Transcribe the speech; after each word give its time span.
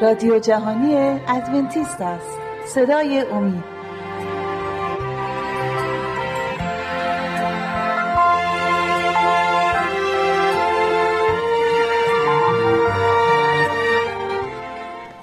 رادیو 0.00 0.38
جهانی 0.38 1.20
ادونتیست 1.28 2.00
است. 2.00 2.38
صدای 2.66 3.20
امید. 3.20 3.64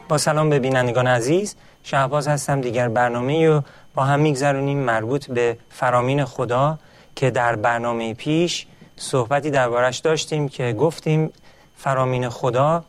با 0.09 0.18
سلام 0.18 0.49
به 0.49 0.59
بینندگان 0.59 1.07
عزیز 1.07 1.55
شهباز 1.83 2.27
هستم 2.27 2.61
دیگر 2.61 2.89
برنامه 2.89 3.47
رو 3.47 3.61
با 3.95 4.03
هم 4.03 4.19
میگذرونیم 4.19 4.77
مربوط 4.77 5.31
به 5.31 5.57
فرامین 5.69 6.25
خدا 6.25 6.77
که 7.15 7.32
در 7.32 7.55
برنامه 7.55 8.13
پیش 8.13 8.68
صحبتی 8.96 9.51
دربارش 9.51 9.97
داشتیم 9.97 10.49
که 10.49 10.74
گفتیم 10.74 11.32
فرامین 11.75 12.29
خدا 12.29 12.83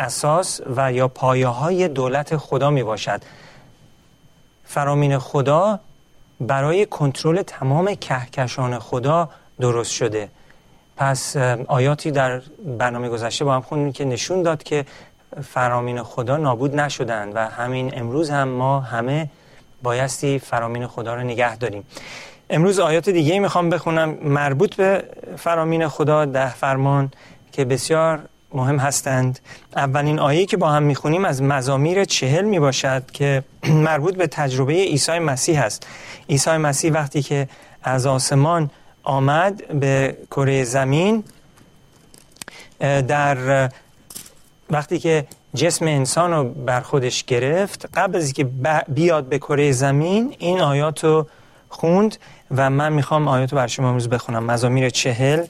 اساس 0.00 0.60
و 0.76 0.92
یا 0.92 1.08
پایه 1.08 1.48
های 1.48 1.88
دولت 1.88 2.36
خدا 2.36 2.70
می 2.70 2.82
باشد 2.82 3.22
فرامین 4.64 5.18
خدا 5.18 5.80
برای 6.40 6.86
کنترل 6.86 7.42
تمام 7.42 7.94
کهکشان 7.94 8.78
خدا 8.78 9.28
درست 9.60 9.92
شده. 9.92 10.28
پس 10.96 11.36
آیاتی 11.68 12.10
در 12.10 12.42
برنامه 12.78 13.08
گذشته 13.08 13.44
با 13.44 13.54
هم 13.54 13.60
خوندیم 13.60 13.92
که 13.92 14.04
نشون 14.04 14.42
داد 14.42 14.62
که 14.62 14.86
فرامین 15.42 16.02
خدا 16.02 16.36
نابود 16.36 16.76
نشدند 16.76 17.32
و 17.34 17.48
همین 17.48 17.98
امروز 17.98 18.30
هم 18.30 18.48
ما 18.48 18.80
همه 18.80 19.30
بایستی 19.82 20.38
فرامین 20.38 20.86
خدا 20.86 21.14
رو 21.14 21.22
نگه 21.22 21.56
داریم. 21.56 21.84
امروز 22.50 22.78
آیات 22.78 23.08
دیگه 23.08 23.38
می‌خوام 23.38 23.70
بخونم 23.70 24.18
مربوط 24.22 24.74
به 24.74 25.04
فرامین 25.36 25.88
خدا 25.88 26.24
ده 26.24 26.54
فرمان 26.54 27.10
که 27.52 27.64
بسیار 27.64 28.20
مهم 28.54 28.78
هستند. 28.78 29.38
اولین 29.76 30.18
آیه 30.18 30.46
که 30.46 30.56
با 30.56 30.70
هم 30.70 30.82
می‌خونیم 30.82 31.24
از 31.24 31.42
مزامیر 31.42 32.04
چهل 32.04 32.44
می‌باشد 32.44 33.10
که 33.10 33.42
مربوط 33.88 34.16
به 34.16 34.26
تجربه 34.26 34.72
عیسی 34.72 35.18
مسیح 35.18 35.62
است. 35.62 35.86
عیسی 36.28 36.50
مسیح 36.50 36.92
وقتی 36.92 37.22
که 37.22 37.48
از 37.82 38.06
آسمان 38.06 38.70
آمد 39.02 39.80
به 39.80 40.16
کره 40.30 40.64
زمین 40.64 41.24
در 43.08 43.68
وقتی 44.70 44.98
که 44.98 45.26
جسم 45.54 45.86
انسان 45.86 46.32
رو 46.32 46.44
بر 46.44 46.80
خودش 46.80 47.24
گرفت 47.24 47.88
قبل 47.94 48.16
از 48.16 48.24
اینکه 48.24 48.44
بیاد 48.88 49.28
به 49.28 49.38
کره 49.38 49.72
زمین 49.72 50.34
این 50.38 50.60
آیات 50.60 51.04
رو 51.04 51.26
خوند 51.68 52.16
و 52.50 52.70
من 52.70 52.92
می‌خوام 52.92 53.28
آیات 53.28 53.52
رو 53.52 53.58
بر 53.58 53.66
شما 53.66 53.88
امروز 53.88 54.08
بخونم. 54.08 54.44
مزامیر 54.44 54.90
چهل 54.90 55.44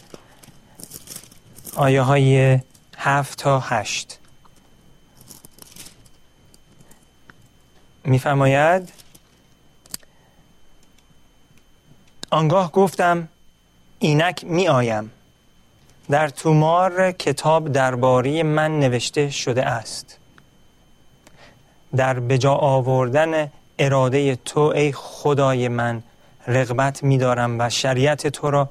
آیه 1.77 2.03
های 2.03 2.59
هفت 3.03 3.39
تا 3.39 3.61
هشت. 3.61 4.19
میفرماید؟ 8.05 8.93
آنگاه 12.31 12.73
گفتم 12.73 13.29
اینک 13.99 14.45
می 14.45 14.69
آیم 14.69 15.11
در 16.11 16.29
تومار 16.29 17.13
کتاب 17.13 17.73
درباره 17.73 18.43
من 18.43 18.81
نوشته 18.81 19.31
شده 19.31 19.67
است. 19.67 20.19
در 21.97 22.21
بجا 22.21 22.55
آوردن 22.55 23.51
اراده 23.79 24.37
تو 24.37 24.61
ای 24.61 24.93
خدای 24.93 25.69
من 25.69 26.03
رغبت 26.47 27.03
می‌دارم 27.03 27.61
و 27.61 27.71
شریعت 27.71 28.27
تو 28.27 28.51
را 28.51 28.71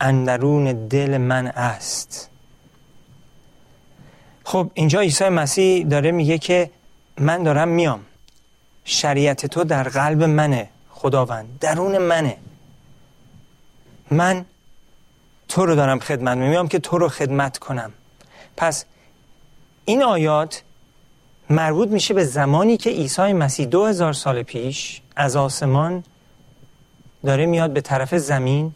اندرون 0.00 0.88
دل 0.88 1.18
من 1.18 1.46
است. 1.46 2.30
خب 4.44 4.70
اینجا 4.74 5.00
عیسی 5.00 5.28
مسیح 5.28 5.86
داره 5.86 6.10
میگه 6.10 6.38
که 6.38 6.70
من 7.18 7.42
دارم 7.42 7.68
میام. 7.68 8.00
شریعت 8.84 9.46
تو 9.46 9.64
در 9.64 9.82
قلب 9.82 10.22
منه 10.22 10.68
خداوند 10.90 11.58
درون 11.60 11.98
منه. 11.98 12.36
من 14.10 14.44
تو 15.48 15.66
رو 15.66 15.74
دارم 15.74 15.98
خدمت 15.98 16.36
میام 16.36 16.68
که 16.68 16.78
تو 16.78 16.98
رو 16.98 17.08
خدمت 17.08 17.58
کنم. 17.58 17.92
پس 18.56 18.84
این 19.84 20.02
آیات 20.02 20.62
مربوط 21.50 21.88
میشه 21.88 22.14
به 22.14 22.24
زمانی 22.24 22.76
که 22.76 22.90
عیسی 22.90 23.32
مسیح 23.32 23.66
دو 23.66 23.86
هزار 23.86 24.12
سال 24.12 24.42
پیش 24.42 25.02
از 25.16 25.36
آسمان 25.36 26.04
داره 27.24 27.46
میاد 27.46 27.72
به 27.72 27.80
طرف 27.80 28.14
زمین 28.14 28.72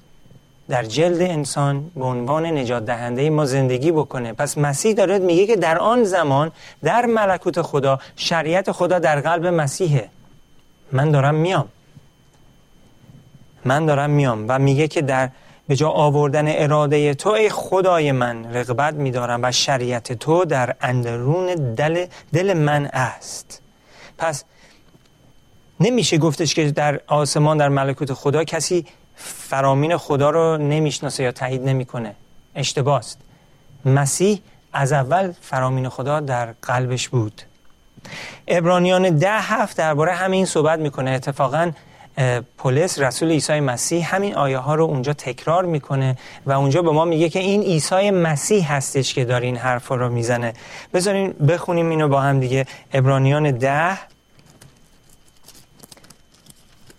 در 0.68 0.84
جلد 0.84 1.22
انسان 1.22 1.90
به 1.96 2.04
عنوان 2.04 2.46
نجات 2.46 2.84
دهنده 2.84 3.30
ما 3.30 3.44
زندگی 3.44 3.92
بکنه. 3.92 4.32
پس 4.32 4.58
مسیح 4.58 4.92
داره 4.92 5.18
میگه 5.18 5.46
که 5.46 5.56
در 5.56 5.78
آن 5.78 6.04
زمان 6.04 6.52
در 6.84 7.06
ملکوت 7.06 7.62
خدا 7.62 7.98
شریعت 8.16 8.72
خدا 8.72 8.98
در 8.98 9.20
قلب 9.20 9.46
مسیحه. 9.46 10.08
من 10.92 11.10
دارم 11.10 11.34
میام. 11.34 11.68
من 13.64 13.86
دارم 13.86 14.10
میام 14.10 14.44
و 14.48 14.58
میگه 14.58 14.88
که 14.88 15.02
در 15.02 15.30
به 15.68 15.76
جا 15.76 15.88
آوردن 15.88 16.48
اراده 16.48 17.14
تو 17.14 17.30
ای 17.30 17.48
خدای 17.48 18.12
من 18.12 18.54
رغبت 18.54 18.94
میدارم 18.94 19.40
و 19.42 19.52
شریعت 19.52 20.12
تو 20.12 20.44
در 20.44 20.74
اندرون 20.80 21.74
دل, 21.74 22.06
دل 22.32 22.52
من 22.52 22.86
است. 22.86 23.62
پس 24.18 24.44
نمیشه 25.80 26.18
گفتش 26.18 26.54
که 26.54 26.70
در 26.70 27.00
آسمان 27.06 27.56
در 27.56 27.68
ملکوت 27.68 28.12
خدا 28.12 28.44
کسی 28.44 28.86
فرامین 29.24 29.96
خدا 29.96 30.30
رو 30.30 30.56
نمی‌شناسه 30.56 31.22
یا 31.22 31.32
تایید 31.32 31.68
نمی‌کنه. 31.68 32.14
اشتباست. 32.54 33.18
مسیح 33.84 34.40
از 34.72 34.92
اول 34.92 35.32
فرامین 35.40 35.88
خدا 35.88 36.20
در 36.20 36.54
قلبش 36.62 37.08
بود. 37.08 37.42
ابرانیان 38.48 39.16
ده 39.16 39.40
هفت 39.40 39.76
درباره 39.76 40.12
همین 40.12 40.46
صحبت 40.46 40.78
می‌کنه. 40.78 41.10
اتفاقا 41.10 41.72
پولس 42.58 42.98
رسول 42.98 43.30
عیسی 43.30 43.60
مسیح 43.60 44.14
همین 44.14 44.34
آیه 44.34 44.58
ها 44.58 44.74
رو 44.74 44.84
اونجا 44.84 45.12
تکرار 45.12 45.64
می‌کنه 45.64 46.16
و 46.46 46.52
اونجا 46.52 46.82
به 46.82 46.90
ما 46.90 47.04
میگه 47.04 47.28
که 47.28 47.38
این 47.38 47.62
عیسی 47.62 48.10
مسیح 48.10 48.72
هستش 48.72 49.14
که 49.14 49.24
داره 49.24 49.46
این 49.46 49.56
حرف 49.56 49.88
رو 49.88 50.08
می‌زنه. 50.08 50.54
بذارین 50.94 51.32
بخونیم 51.32 51.90
اینو 51.90 52.08
با 52.08 52.20
هم 52.20 52.40
دیگه. 52.40 52.66
ابرانیان 52.92 53.50
ده. 53.50 53.98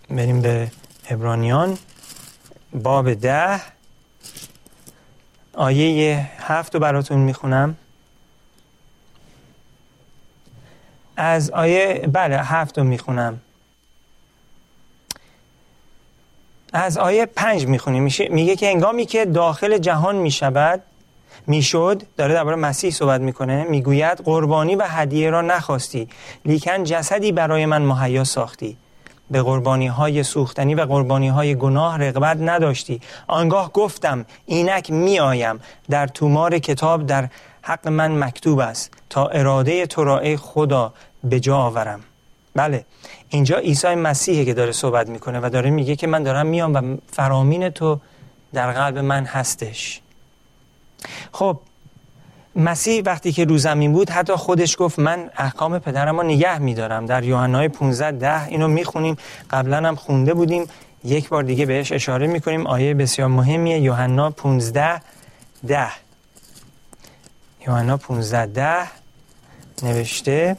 بریم 0.09 0.41
به 0.41 0.71
ابرانیان. 1.09 1.77
باب 2.73 3.13
ده. 3.13 3.61
آیه 5.53 6.29
هفت 6.39 6.73
رو 6.73 6.81
براتون 6.81 7.17
می‌خونم. 7.17 7.77
از 11.17 11.49
آیه 11.49 12.09
بله 12.13 12.37
هفت 12.37 12.77
رو 12.77 12.83
می‌خونم. 12.83 13.41
از 16.73 16.97
آیه 16.97 17.25
پنج 17.25 17.65
می‌خونیم. 17.65 18.03
میگه 18.29 18.55
که 18.55 18.67
انگامی 18.67 19.05
که 19.05 19.25
داخل 19.25 19.77
جهان 19.77 20.15
می‌شود 20.15 20.81
می‌شد 21.47 22.03
داره 22.17 22.33
درباره 22.33 22.55
مسیح 22.55 22.91
صحبت 22.91 23.21
می‌کنه 23.21 23.63
می‌گوید 23.63 24.17
قربانی 24.17 24.75
و 24.75 24.83
هدیه 24.87 25.29
را 25.29 25.41
نخواستی 25.41 26.09
لیکن 26.45 26.83
جسدی 26.83 27.31
برای 27.31 27.65
من 27.65 27.81
مهیا 27.81 28.23
ساختی. 28.23 28.77
به 29.31 29.41
قربانی 29.41 29.87
های 29.87 30.23
سوختنی 30.23 30.75
و 30.75 30.85
قربانی 30.85 31.27
های 31.27 31.55
گناه 31.55 31.97
رغبت 31.97 32.37
نداشتی. 32.41 33.01
آنگاه 33.27 33.71
گفتم 33.71 34.25
اینک 34.45 34.91
می 34.91 35.19
آیم 35.19 35.59
در 35.89 36.07
تومار 36.07 36.59
کتاب 36.59 37.05
در 37.05 37.29
حق 37.61 37.87
من 37.87 38.23
مکتوب 38.23 38.59
است. 38.59 38.91
تا 39.09 39.27
اراده 39.27 39.85
تو 39.85 40.03
را 40.03 40.37
خدا 40.37 40.93
به 41.23 41.39
جا 41.39 41.57
آورم. 41.57 41.99
بله 42.55 42.85
اینجا 43.29 43.57
عیسی 43.57 43.95
مسیحه 43.95 44.45
که 44.45 44.53
داره 44.53 44.71
صحبت 44.71 45.09
می‌کنه 45.09 45.39
و 45.39 45.49
داره 45.49 45.69
میگه 45.69 45.95
که 45.95 46.07
من 46.07 46.23
دارم 46.23 46.47
میام 46.47 46.73
و 46.73 46.97
فرامین 47.11 47.69
تو 47.69 47.99
در 48.53 48.71
قلب 48.71 48.97
من 48.97 49.25
هستش. 49.25 50.01
خب 51.31 51.59
مسیح 52.55 53.03
وقتی 53.05 53.31
که 53.31 53.45
رو 53.45 53.57
زمین 53.57 53.93
بود 53.93 54.09
حتی 54.09 54.33
خودش 54.33 54.75
گفت 54.79 54.99
من 54.99 55.29
احکام 55.37 55.79
پدرم 55.79 56.17
رو 56.17 56.23
نگه 56.23 56.57
میدارم. 56.57 57.05
در 57.05 57.23
یوحنای 57.23 57.67
15 57.67 58.11
ده 58.11 58.47
اینو 58.47 58.67
می‌خونیم. 58.67 59.17
قبلا 59.49 59.77
هم 59.77 59.95
خونده 59.95 60.33
بودیم. 60.33 60.67
یک 61.03 61.29
بار 61.29 61.43
دیگه 61.43 61.65
بهش 61.65 61.91
اشاره 61.91 62.27
می‌کنیم. 62.27 62.67
آیه 62.67 62.93
بسیار 62.93 63.27
مهمیه. 63.27 63.79
یوحنا 63.79 64.29
15 64.29 65.01
ده. 65.67 65.87
یوحنا 67.67 67.97
15 67.97 68.45
ده. 68.45 68.87
نوشته 69.83 70.57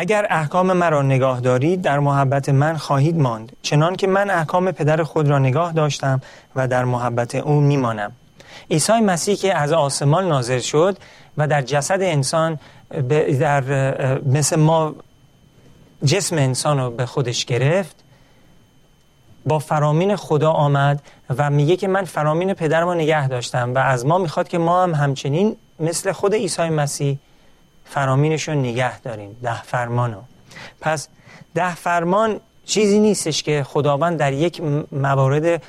اگر 0.00 0.26
احکام 0.30 0.72
مرا 0.72 1.02
نگاه 1.02 1.40
دارید 1.40 1.82
در 1.82 1.98
محبت 1.98 2.48
من 2.48 2.76
خواهید 2.76 3.16
ماند 3.16 3.52
چنان 3.62 3.96
که 3.96 4.06
من 4.06 4.30
احکام 4.30 4.72
پدر 4.72 5.02
خود 5.02 5.28
را 5.28 5.38
نگاه 5.38 5.72
داشتم 5.72 6.20
و 6.56 6.68
در 6.68 6.84
محبت 6.84 7.34
او 7.34 7.60
میمانم. 7.60 8.12
عیسی 8.70 8.92
مسیح 8.92 9.34
که 9.34 9.54
از 9.54 9.72
آسمان 9.72 10.28
نازل 10.28 10.58
شد 10.58 10.96
و 11.36 11.46
در 11.46 11.62
جسد 11.62 12.02
انسان 12.02 12.58
در 13.40 13.64
مثل 14.26 14.56
ما 14.56 14.94
جسم 16.04 16.36
انسان 16.36 16.78
رو 16.78 16.90
به 16.90 17.06
خودش 17.06 17.44
گرفت 17.44 17.96
با 19.46 19.58
فرامین 19.58 20.16
خدا 20.16 20.50
آمد 20.50 21.02
و 21.38 21.50
میگه 21.50 21.76
که 21.76 21.88
من 21.88 22.04
فرامین 22.04 22.54
پدرم 22.54 22.88
رو 22.88 22.94
نگه 22.94 23.28
داشتم 23.28 23.74
و 23.74 23.78
از 23.78 24.06
ما 24.06 24.18
می‌خواد 24.18 24.48
که 24.48 24.58
ما 24.58 24.82
هم 24.82 24.94
همچنین 24.94 25.56
مثل 25.80 26.12
خود 26.12 26.34
عیسی 26.34 26.68
مسیح 26.68 27.18
فرامینش 27.90 28.48
رو 28.48 28.54
نگه 28.54 29.00
داریم 29.00 29.36
ده 29.42 29.62
فرمانو 29.62 30.20
پس 30.80 31.08
ده 31.54 31.74
فرمان 31.74 32.40
چیزی 32.64 32.98
نیستش 32.98 33.42
که 33.42 33.64
خداوند 33.68 34.18
در 34.18 34.32
یک 34.32 34.62
موارد 34.92 35.62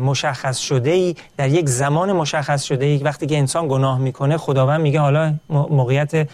مشخص 0.00 0.58
شده 0.58 0.90
ای 0.90 1.14
در 1.36 1.48
یک 1.48 1.68
زمان 1.68 2.12
مشخص 2.12 2.62
شده 2.62 2.84
ای 2.84 2.98
وقتی 2.98 3.26
که 3.26 3.38
انسان 3.38 3.68
گناه 3.68 3.98
می‌کنه 3.98 4.36
خداوند 4.36 4.80
میگه 4.80 5.00
حالا 5.00 5.34
موقعیت 5.48 6.28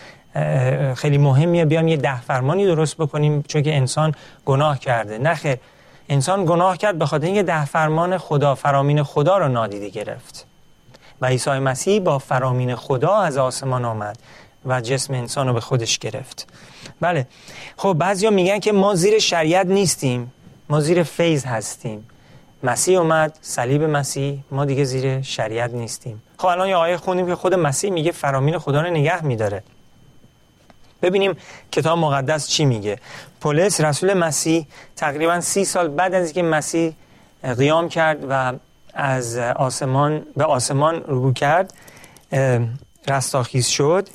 خیلی 0.94 1.18
مهمیه 1.18 1.64
بیام 1.64 1.88
یه 1.88 1.96
ده 1.96 2.20
فرمانی 2.20 2.66
درست 2.66 2.96
بکنیم 2.96 3.42
چون 3.42 3.62
که 3.62 3.76
انسان 3.76 4.14
گناه 4.44 4.78
کرده. 4.78 5.18
نخیر 5.18 5.56
انسان 6.08 6.44
گناه 6.44 6.76
کرد 6.76 6.98
به 6.98 7.06
خاطر 7.06 7.26
اینکه 7.26 7.42
ده 7.42 7.64
فرمان 7.64 8.18
خدا 8.18 8.54
فرامین 8.54 9.02
خدا 9.02 9.38
رو 9.38 9.48
نادیده 9.48 9.88
گرفت. 9.88 10.46
و 11.20 11.26
عیسی 11.26 11.50
مسیح 11.50 12.00
با 12.00 12.18
فرامین 12.18 12.74
خدا 12.74 13.14
از 13.16 13.36
آسمان 13.36 13.84
آمد. 13.84 14.18
و 14.66 14.80
جسم 14.80 15.14
انسان 15.14 15.46
رو 15.46 15.52
به 15.52 15.60
خودش 15.60 15.98
گرفت. 15.98 16.46
بله. 17.00 17.26
خب 17.76 17.96
بعضیا 17.98 18.30
میگن 18.30 18.58
که 18.58 18.72
ما 18.72 18.94
زیر 18.94 19.18
شریعت 19.18 19.66
نیستیم. 19.66 20.32
ما 20.68 20.80
زیر 20.80 21.02
فیض 21.02 21.44
هستیم. 21.44 22.06
مسیح 22.62 22.98
اومد 22.98 23.38
صلیب 23.42 23.82
مسیح 23.82 24.38
ما 24.50 24.64
دیگه 24.64 24.84
زیر 24.84 25.22
شریعت 25.22 25.70
نیستیم. 25.70 26.22
خب 26.38 26.46
الان 26.46 26.68
یه 26.68 26.76
آیه 26.76 26.96
خوندیم 26.96 27.26
که 27.26 27.34
خود 27.34 27.54
مسیح 27.54 27.90
میگه 27.90 28.12
فرامین 28.12 28.58
خدا 28.58 28.80
رو 28.80 28.90
نگه 28.90 29.24
میداره. 29.24 29.62
ببینیم 31.02 31.36
کتاب 31.72 31.98
مقدس 31.98 32.48
چی 32.48 32.64
میگه. 32.64 32.98
پولس 33.40 33.80
رسول 33.80 34.14
مسیح 34.14 34.66
تقریبا 34.96 35.40
سی 35.40 35.64
سال 35.64 35.88
بعد 35.88 36.14
از 36.14 36.24
اینکه 36.24 36.42
مسیح 36.42 36.94
قیام 37.42 37.88
کرد 37.88 38.26
و 38.30 38.52
از 38.94 39.38
آسمان 39.38 40.26
به 40.36 40.44
آسمان 40.44 41.02
رو 41.02 41.32
کرد 41.32 41.74
رستاخیز 43.08 43.66
شد 43.66 44.08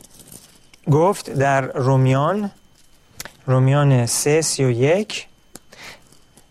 گفت 0.92 1.30
در 1.30 1.62
رومیان 1.62 2.52
رومیان 3.46 4.06
سه 4.06 4.42
سی 4.42 4.64
و 4.64 4.72
یک 4.72 5.28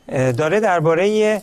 داره 0.09 0.61
درباره 0.61 1.43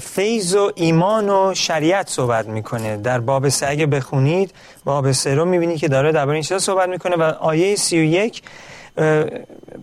فیض 0.00 0.54
و 0.54 0.72
ایمان 0.74 1.30
و 1.30 1.54
شریعت 1.54 2.08
صحبت 2.08 2.46
می‌کنه 2.46 2.96
در 2.96 3.20
باب 3.20 3.48
سه 3.48 3.68
اگه 3.68 3.86
بخونید 3.86 4.54
باب 4.84 5.12
سه 5.12 5.34
رو 5.34 5.44
می‌بینید 5.44 5.78
که 5.78 5.88
داره 5.88 6.12
درباره 6.12 6.34
این 6.34 6.42
چیزا 6.42 6.58
صحبت 6.58 6.88
می‌کنه 6.88 7.16
و 7.16 7.22
آیه 7.22 7.76
سی 7.76 7.98
و 7.98 8.02
یک 8.02 8.42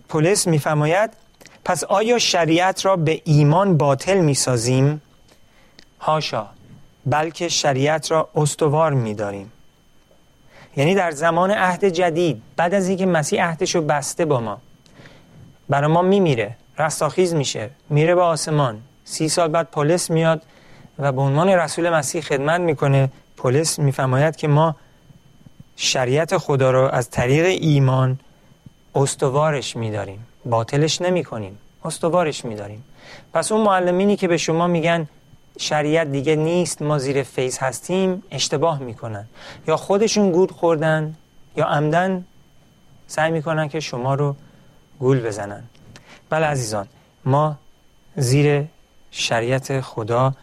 پولس 0.08 0.46
میفرماید 0.46 1.10
پس 1.64 1.84
آیا 1.84 2.18
شریعت 2.18 2.84
را 2.84 2.96
به 2.96 3.20
ایمان 3.24 3.76
باطل 3.76 4.18
می‌سازیم؟ 4.18 5.02
هاشا 6.00 6.46
بلکه 7.06 7.48
شریعت 7.48 8.10
را 8.10 8.28
استوار 8.34 8.92
میداریم 8.92 9.52
یعنی 10.76 10.94
در 10.94 11.10
زمان 11.10 11.50
عهد 11.50 11.84
جدید 11.84 12.42
بعد 12.56 12.74
از 12.74 12.88
اینکه 12.88 13.06
مسیح 13.06 13.44
عهدش 13.44 13.74
رو 13.74 13.82
بسته 13.82 14.24
با 14.24 14.40
ما. 14.40 14.58
برای 15.68 15.92
ما 15.92 16.02
میمیره 16.02 16.56
رستاخیز 16.78 17.34
میشه 17.34 17.70
میره 17.90 18.14
به 18.14 18.22
آسمان. 18.22 18.80
سی 19.04 19.28
سال 19.28 19.48
بعد 19.48 19.68
پولس 19.70 20.10
میاد 20.10 20.42
و 20.98 21.12
به 21.12 21.20
عنوان 21.20 21.48
رسول 21.48 21.90
مسیح 21.90 22.20
خدمت 22.20 22.60
می‌کنه. 22.60 23.10
پولس 23.36 23.78
میفرماید 23.78 24.36
که 24.36 24.48
ما 24.48 24.76
شریعت 25.76 26.36
خدا 26.36 26.70
رو 26.70 26.88
از 26.92 27.10
طریق 27.10 27.46
ایمان 27.46 28.18
استوارش 28.94 29.76
میداریم. 29.76 30.26
باطلش 30.44 31.02
نمی 31.02 31.24
کنیم 31.24 31.58
استوارش 31.84 32.44
میداریم. 32.44 32.84
پس 33.34 33.52
اون 33.52 33.60
معلمینی 33.60 34.16
که 34.16 34.28
به 34.28 34.36
شما 34.36 34.66
میگن 34.66 35.08
شریعت 35.58 36.06
دیگه 36.12 36.36
نیست 36.36 36.82
ما 36.82 36.98
زیر 36.98 37.22
فیض 37.22 37.58
هستیم 37.58 38.22
اشتباه 38.30 38.78
می‌کنن. 38.78 39.26
یا 39.68 39.76
خودشون 39.76 40.32
گول 40.32 40.48
خوردن 40.48 41.16
یا 41.56 41.64
عمدن 41.64 42.24
سعی 43.06 43.30
می‌کنن 43.30 43.68
که 43.68 43.80
شما 43.80 44.14
رو 44.14 44.36
گول 44.98 45.20
بزنن. 45.20 45.62
بله 46.30 46.46
عزیزان 46.46 46.86
ما 47.24 47.56
زیر 48.16 48.64
شریعت 49.10 49.80
خدا 49.80 50.34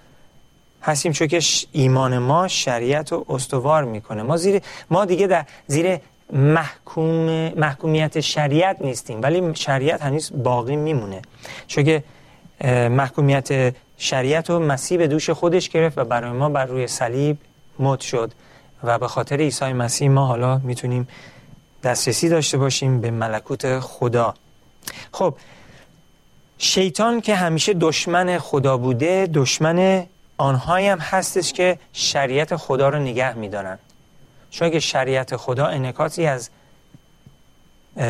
هستیم 0.81 1.11
چون 1.11 1.27
که 1.27 1.39
ایمان 1.71 2.17
ما 2.17 2.47
شریعت 2.47 3.11
رو 3.11 3.25
استوار 3.29 3.83
می‌کنه. 3.83 4.23
ما 4.23 4.37
زیر 4.37 4.61
ما 4.89 5.05
دیگه 5.05 5.27
در 5.27 5.45
زیر 5.67 5.99
محکوم 6.33 7.49
محکومیت 7.55 8.19
شریعت 8.19 8.81
نیستیم 8.81 9.21
ولی 9.21 9.55
شریعت 9.55 10.01
هنوز 10.01 10.31
باقی 10.43 10.75
میمونه. 10.75 11.21
چون 11.67 11.83
که 11.83 12.03
محکومیت 12.89 13.75
شریعت 13.97 14.49
رو 14.49 14.59
مسیح 14.59 14.97
به 14.97 15.07
دوش 15.07 15.29
خودش 15.29 15.69
گرفت 15.69 15.97
و 15.97 16.03
برای 16.03 16.31
ما 16.31 16.49
بر 16.49 16.65
روی 16.65 16.87
صلیب 16.87 17.37
مد 17.79 17.99
شد. 17.99 18.31
و 18.83 18.99
به 18.99 19.07
خاطر 19.07 19.37
عیسی 19.37 19.73
مسیح 19.73 20.09
ما 20.09 20.25
حالا 20.25 20.57
می‌تونیم 20.57 21.07
دسترسی 21.83 22.29
داشته 22.29 22.57
باشیم 22.57 23.01
به 23.01 23.11
ملکوت 23.11 23.79
خدا. 23.79 24.33
خب 25.11 25.35
شیطان 26.57 27.21
که 27.21 27.35
همیشه 27.35 27.73
دشمن 27.73 28.37
خدا 28.37 28.77
بوده 28.77 29.29
دشمن 29.33 30.05
آنهایی 30.37 30.87
هم 30.87 30.99
هستش 30.99 31.53
که 31.53 31.79
شریعت 31.93 32.55
خدا 32.55 32.89
رو 32.89 32.99
نگه 32.99 33.33
میدارن. 33.33 33.79
چون 34.49 34.69
که 34.69 34.79
شریعت 34.79 35.35
خدا 35.35 35.65
انکاسی 35.65 36.25
از 36.25 36.49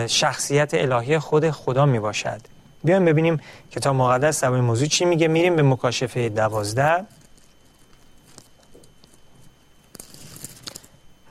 شخصیت 0.07 0.73
الهی 0.73 1.19
خود 1.19 1.51
خدا 1.51 1.85
می 1.85 1.99
باشد 1.99 2.41
بیایم 2.87 3.05
ببینیم 3.05 3.39
کتاب 3.71 3.95
مقدس 3.95 4.43
در 4.43 4.49
موضوع 4.49 4.87
چی 4.87 5.05
میگه. 5.05 5.27
میریم 5.27 5.55
به 5.55 5.63
مکاشفه 5.63 6.29
دوازده. 6.29 7.05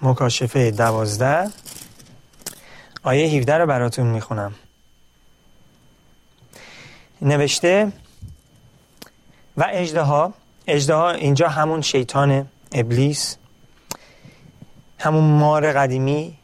مکاشفه 0.02 0.70
دوازده. 0.70 1.50
آیه 3.02 3.26
17 3.26 3.54
رو 3.58 3.66
براتون 3.66 4.06
می‌خونم. 4.06 4.54
نوشته 7.22 7.92
و 9.56 9.66
اجده 9.72 10.02
ها 10.02 11.10
اینجا 11.10 11.48
همون 11.48 11.82
شیطان 11.82 12.48
ابلیس 12.72 13.36
همون 14.98 15.24
مار 15.24 15.72
قدیمی 15.72 16.38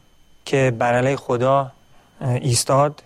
که 0.45 0.73
بر 0.79 1.15
خدا 1.15 1.71
ایستاد. 2.21 3.03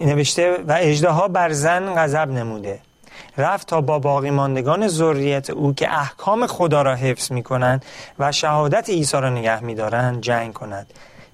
نوشته 0.00 0.56
و 0.68 0.76
اجده 0.80 1.10
ها 1.10 1.28
بر 1.28 1.52
زن 1.52 1.94
غضب 1.94 2.30
نموده. 2.30 2.80
رفت 3.38 3.66
تا 3.68 3.80
با 3.80 3.98
باقی 3.98 4.30
ماندگان 4.30 4.88
ذریت 4.88 5.50
او 5.50 5.74
که 5.74 5.92
احکام 5.92 6.46
خدا 6.46 6.82
را 6.82 6.94
حفظ 6.94 7.32
می 7.32 7.42
کنند 7.42 7.84
و 8.18 8.32
شهادت 8.32 8.90
عیسی 8.90 9.16
را 9.16 9.30
نگه 9.30 9.64
می 9.64 9.74
دارند 9.74 10.20
جنگ 10.20 10.52
کند. 10.52 10.86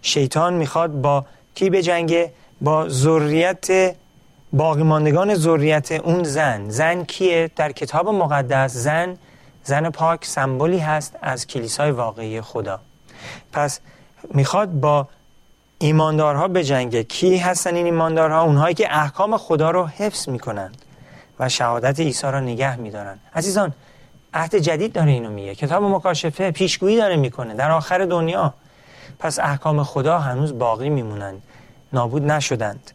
شیطان 0.02 0.54
می‌خواد 0.54 1.00
با 1.00 1.24
کی 1.54 1.70
به 1.70 1.82
جنگ 1.82 2.30
با 2.60 2.88
ذریت 2.88 3.96
باقی 4.52 4.82
ماندگان 4.82 5.34
ذریت 5.34 5.92
اون 5.92 6.22
زن. 6.24 6.70
زن 6.70 7.04
کیه؟ 7.04 7.50
در 7.56 7.72
کتاب 7.72 8.08
مقدس 8.08 8.72
زن 8.72 9.16
زن 9.64 9.90
پاک 9.90 10.24
سمبولی 10.24 10.78
هست 10.78 11.16
از 11.22 11.46
کلیسای 11.46 11.90
واقعی 11.90 12.40
خدا. 12.40 12.80
پس 13.52 13.80
می‌خواد 14.34 14.68
با 14.68 15.08
ایماندارها 15.82 16.48
به 16.48 16.64
جنگ 16.64 17.02
کی 17.02 17.36
هستن 17.36 17.74
این 17.74 17.84
ایماندارها؟ 17.84 18.42
اونهایی 18.42 18.74
که 18.74 18.98
احکام 18.98 19.36
خدا 19.36 19.70
رو 19.70 19.86
حفظ 19.86 20.28
می‌کنند 20.28 20.76
و 21.38 21.48
شهادت 21.48 22.00
عیسی 22.00 22.26
را 22.26 22.40
نگه 22.40 22.76
میدارن. 22.76 23.18
عزیزان 23.34 23.72
عهد 24.34 24.54
جدید 24.56 24.92
داره 24.92 25.10
اینو 25.10 25.30
میگه. 25.30 25.54
کتاب 25.54 25.84
مکاشفه 25.84 26.50
پیشگویی 26.50 26.96
داره 26.96 27.16
می‌کنه 27.16 27.54
در 27.54 27.70
آخر 27.70 28.04
دنیا. 28.04 28.54
پس 29.18 29.38
احکام 29.38 29.82
خدا 29.82 30.18
هنوز 30.18 30.58
باقی 30.58 30.88
میمونند 30.88 31.42
نابود 31.92 32.24
نشدند. 32.24 32.90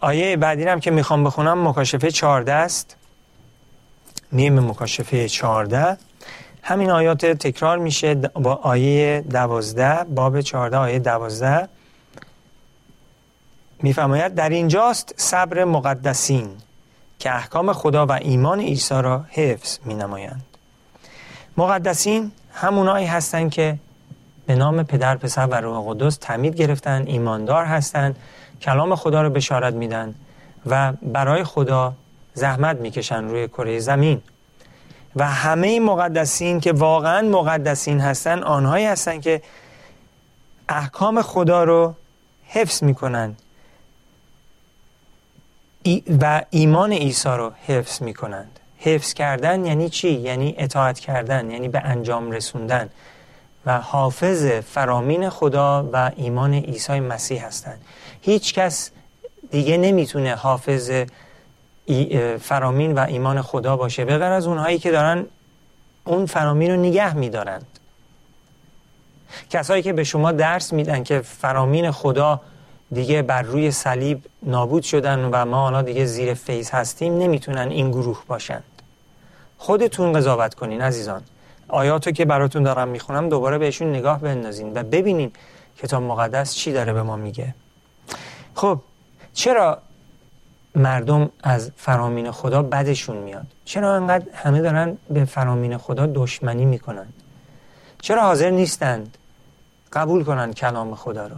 آیه 0.00 0.36
بعدی 0.36 0.64
هم 0.64 0.80
که 0.80 0.90
می‌خوام 0.90 1.24
بخونم 1.24 1.68
مکاشفه 1.68 2.10
14 2.10 2.52
است. 2.52 2.96
میم 4.32 4.58
مکاشفه 4.60 5.28
14 5.28 5.96
همین 6.62 6.90
آیات 6.90 7.26
تکرار 7.26 7.78
میشه 7.78 8.14
با 8.14 8.54
آیه 8.54 9.24
12 9.30 10.04
باب 10.04 10.40
14 10.40 10.76
آیه 10.76 10.98
12 10.98 11.68
میفرماید 13.82 14.34
در 14.34 14.48
اینجاست 14.48 15.14
صبر 15.16 15.64
مقدسین 15.64 16.48
که 17.18 17.34
احکام 17.34 17.72
خدا 17.72 18.06
و 18.06 18.12
ایمان 18.12 18.60
عیسی 18.60 18.94
را 18.94 19.24
حفظ 19.30 19.78
می 19.84 19.94
نمایند. 19.94 20.44
مقدسین 21.56 22.32
همونایی 22.52 23.06
هستند 23.06 23.50
که 23.50 23.78
به 24.46 24.54
نام 24.54 24.82
پدر 24.82 25.16
پسر 25.16 25.46
و 25.46 25.54
روح 25.54 25.84
قدس 25.88 26.16
تعمید 26.16 26.54
گرفتن 26.54 27.04
ایماندار 27.06 27.64
هستند 27.64 28.16
کلام 28.62 28.94
خدا 28.94 29.22
رو 29.22 29.30
بشارت 29.30 29.74
میدن 29.74 30.14
و 30.66 30.92
برای 30.92 31.44
خدا 31.44 31.92
زحمت 32.34 32.76
می‌کشن 32.76 33.24
روی 33.24 33.48
کره 33.48 33.78
زمین 33.78 34.22
و 35.16 35.26
همه 35.26 35.80
مقدسین 35.80 36.60
که 36.60 36.72
واقعا 36.72 37.28
مقدسین 37.28 38.00
هستن 38.00 38.42
آنهایی 38.42 38.86
هستن 38.86 39.20
که 39.20 39.42
احکام 40.68 41.22
خدا 41.22 41.64
رو 41.64 41.94
حفظ 42.46 42.82
می‌کنن 42.82 43.36
و 46.20 46.42
ایمان 46.50 46.92
عیسی 46.92 47.28
رو 47.28 47.52
حفظ 47.66 48.02
می‌کنند. 48.02 48.60
حفظ 48.78 49.14
کردن 49.14 49.66
یعنی 49.66 49.88
چی؟ 49.88 50.10
یعنی 50.10 50.54
اطاعت 50.58 50.98
کردن 50.98 51.50
یعنی 51.50 51.68
به 51.68 51.78
انجام 51.78 52.30
رسوندن. 52.30 52.88
و 53.66 53.78
حافظ 53.80 54.44
فرامین 54.44 55.28
خدا 55.28 55.88
و 55.92 56.10
ایمان 56.16 56.54
عیسی 56.54 57.00
مسیح 57.00 57.46
هستند. 57.46 57.80
هیچ 58.20 58.54
کس 58.54 58.90
دیگه 59.50 59.76
نمی‌تونه 59.76 60.34
حافظ 60.34 60.90
فرامین 62.42 62.94
و 62.94 62.98
ایمان 62.98 63.42
خدا 63.42 63.76
باشه. 63.76 64.04
به 64.04 64.18
غیر 64.18 64.32
از 64.32 64.46
اونهایی 64.46 64.78
که 64.78 64.90
دارن 64.90 65.26
اون 66.04 66.26
فرامین 66.26 66.70
رو 66.70 66.76
نگه 66.76 67.14
میدارند. 67.14 67.66
کسایی 69.50 69.82
که 69.82 69.92
به 69.92 70.04
شما 70.04 70.32
درس 70.32 70.72
میدن 70.72 71.02
که 71.02 71.20
فرامین 71.20 71.90
خدا 71.90 72.40
دیگه 72.92 73.22
بر 73.22 73.42
روی 73.42 73.70
صلیب 73.70 74.24
نابود 74.42 74.82
شدن 74.82 75.24
و 75.32 75.44
ما 75.44 75.60
حالا 75.60 75.82
دیگه 75.82 76.04
زیر 76.04 76.34
فیض 76.34 76.70
هستیم 76.70 77.18
نمی‌تونن 77.18 77.68
این 77.68 77.90
گروه 77.90 78.22
باشند. 78.26 78.64
خودتون 79.58 80.12
قضاوت 80.12 80.54
کنین 80.54 80.80
عزیزان. 80.80 81.22
آیاتو 81.68 82.10
که 82.10 82.24
براتون 82.24 82.62
دارم 82.62 82.88
می‌خونم 82.88 83.28
دوباره 83.28 83.58
بهشون 83.58 83.88
نگاه 83.88 84.20
بندازین 84.20 84.72
و 84.74 84.82
ببینین 84.82 85.32
کتاب 85.78 86.02
مقدس 86.02 86.54
چی 86.54 86.72
داره 86.72 86.92
به 86.92 87.02
ما 87.02 87.16
میگه. 87.16 87.54
خب 88.54 88.80
چرا 89.34 89.78
مردم 90.74 91.30
از 91.42 91.70
فرامین 91.76 92.30
خدا 92.30 92.62
بدشون 92.62 93.16
میاد؟ 93.16 93.46
چرا 93.64 93.94
انقدر 93.94 94.24
همه 94.34 94.60
دارن 94.60 94.98
به 95.10 95.24
فرامین 95.24 95.76
خدا 95.76 96.06
دشمنی 96.06 96.64
می‌کنن؟ 96.64 97.06
چرا 98.02 98.22
حاضر 98.22 98.50
نیستند 98.50 99.18
قبول 99.92 100.24
کنن 100.24 100.52
کلام 100.52 100.94
خدا 100.94 101.26
رو؟ 101.26 101.36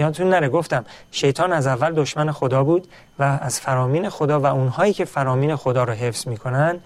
یادتون 0.00 0.30
نره. 0.30 0.48
گفتم 0.48 0.84
شیطان 1.10 1.52
از 1.52 1.66
اول 1.66 1.94
دشمن 1.94 2.32
خدا 2.32 2.64
بود 2.64 2.88
و 3.18 3.38
از 3.42 3.60
فرامین 3.60 4.08
خدا 4.08 4.40
و 4.40 4.46
اونهایی 4.46 4.92
که 4.92 5.04
فرامین 5.04 5.56
خدا 5.56 5.84
رو 5.84 5.92
حفظ 5.92 6.28
می‌کنن 6.28 6.80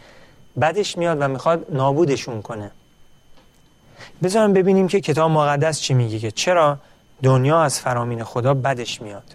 بدش 0.61 0.99
میاد 0.99 1.17
و 1.21 1.29
می‌خواد 1.29 1.67
نابودشون 1.71 2.43
کنه. 2.43 2.71
بذارم 4.23 4.53
ببینیم 4.53 4.89
که 4.89 5.01
کتاب 5.01 5.31
مقدس 5.31 5.81
چی 5.81 5.95
میگه 5.95 6.19
که 6.19 6.31
چرا 6.31 6.79
دنیا 7.23 7.63
از 7.63 7.81
فرامین 7.81 8.25
خدا 8.25 8.55
بدش 8.55 9.03
میاد. 9.03 9.35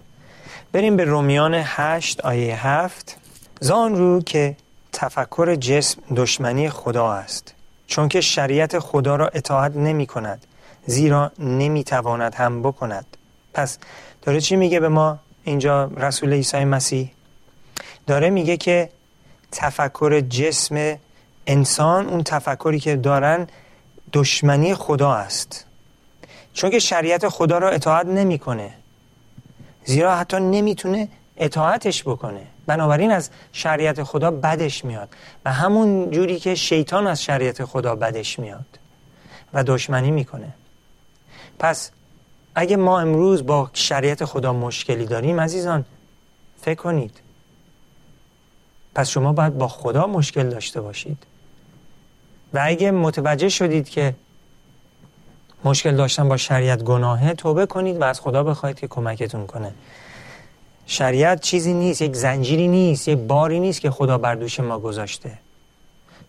بریم 0.72 0.98
به 0.98 1.04
رومیان 1.04 1.54
8 1.56 2.22
آیه 2.22 2.68
7 2.68 3.18
زان 3.60 3.96
رو 3.96 4.22
که 4.22 4.56
تفکر 4.94 5.56
جسم 5.56 6.02
دشمنی 6.16 6.70
خدا 6.70 7.12
است 7.12 7.54
چون 7.88 8.10
که 8.10 8.22
شریعت 8.22 8.80
خدا 8.80 9.16
را 9.16 9.28
اطاعت 9.28 9.76
نمی 9.76 10.08
کند 10.08 10.46
زیرا 10.86 11.32
نمی 11.40 11.84
تواند 11.84 12.36
هم 12.36 12.62
بکند. 12.62 13.06
پس 13.54 13.78
داره 14.22 14.42
چی 14.42 14.56
میگه 14.56 14.80
به 14.80 14.90
ما؟ 14.90 15.20
اینجا 15.44 15.86
رسول 15.98 16.34
عیسی 16.34 16.64
مسیح 16.66 17.12
داره 18.08 18.30
میگه 18.30 18.58
که 18.58 18.90
تفکر 19.52 20.20
جسم 20.20 20.98
انسان 21.48 22.08
اون 22.08 22.24
تفکری 22.24 22.80
که 22.80 22.96
دارن 22.96 23.48
دشمنی 24.14 24.76
خدا 24.76 25.14
است. 25.14 25.66
چون 26.54 26.70
که 26.70 26.80
شریعت 26.80 27.28
خدا 27.30 27.58
را 27.58 27.70
اطاعت 27.70 28.06
نمی‌کنه. 28.06 28.74
زیرا 29.86 30.16
حتی 30.16 30.38
نمی‌تونه 30.38 31.08
اطاعتش 31.38 32.04
بکنه. 32.04 32.42
بنابراین 32.66 33.12
از 33.12 33.30
شریعت 33.52 34.04
خدا 34.04 34.32
بدش 34.32 34.86
میاد 34.86 35.10
و 35.46 35.54
همون 35.54 36.12
جوری 36.12 36.40
که 36.40 36.56
شیطان 36.56 37.08
از 37.08 37.24
شریعت 37.24 37.66
خدا 37.66 37.96
بدش 37.96 38.40
میاد 38.40 38.80
و 39.54 39.64
دشمنی 39.64 40.12
می‌کنه. 40.12 40.54
پس 41.60 41.92
اگه 42.60 42.78
ما 42.78 43.00
امروز 43.00 43.46
با 43.46 43.70
شریعت 43.74 44.26
خدا 44.26 44.54
مشکلی 44.54 45.06
داریم 45.06 45.40
عزیزان 45.40 45.86
فکر 46.62 46.76
کنید. 46.76 47.20
پس 48.96 49.10
شما 49.10 49.34
باید 49.34 49.58
با 49.58 49.68
خدا 49.68 50.08
مشکل 50.08 50.50
داشته 50.50 50.82
باشید. 50.82 51.18
و 52.54 52.60
اگه 52.64 52.92
متوجه 52.92 53.50
شدید 53.50 53.90
که 53.90 54.16
مشکل 55.64 55.96
داشتن 55.96 56.30
با 56.30 56.38
شریعت 56.38 56.84
گناهه 56.84 57.34
توبه 57.34 57.66
کنید 57.66 58.02
و 58.02 58.04
از 58.04 58.20
خدا 58.20 58.44
بخواید 58.44 58.80
که 58.80 58.88
کمکتون 58.88 59.48
کنه. 59.48 59.74
شریعت 60.86 61.42
چیزی 61.42 61.74
نیست 61.74 62.02
یک 62.02 62.16
زنجیری 62.16 62.68
نیست 62.68 63.08
یک 63.08 63.18
باری 63.18 63.60
نیست 63.60 63.82
که 63.82 63.92
خدا 63.92 64.18
بر 64.18 64.36
دوش 64.36 64.60
ما 64.60 64.80
گذاشته. 64.80 65.32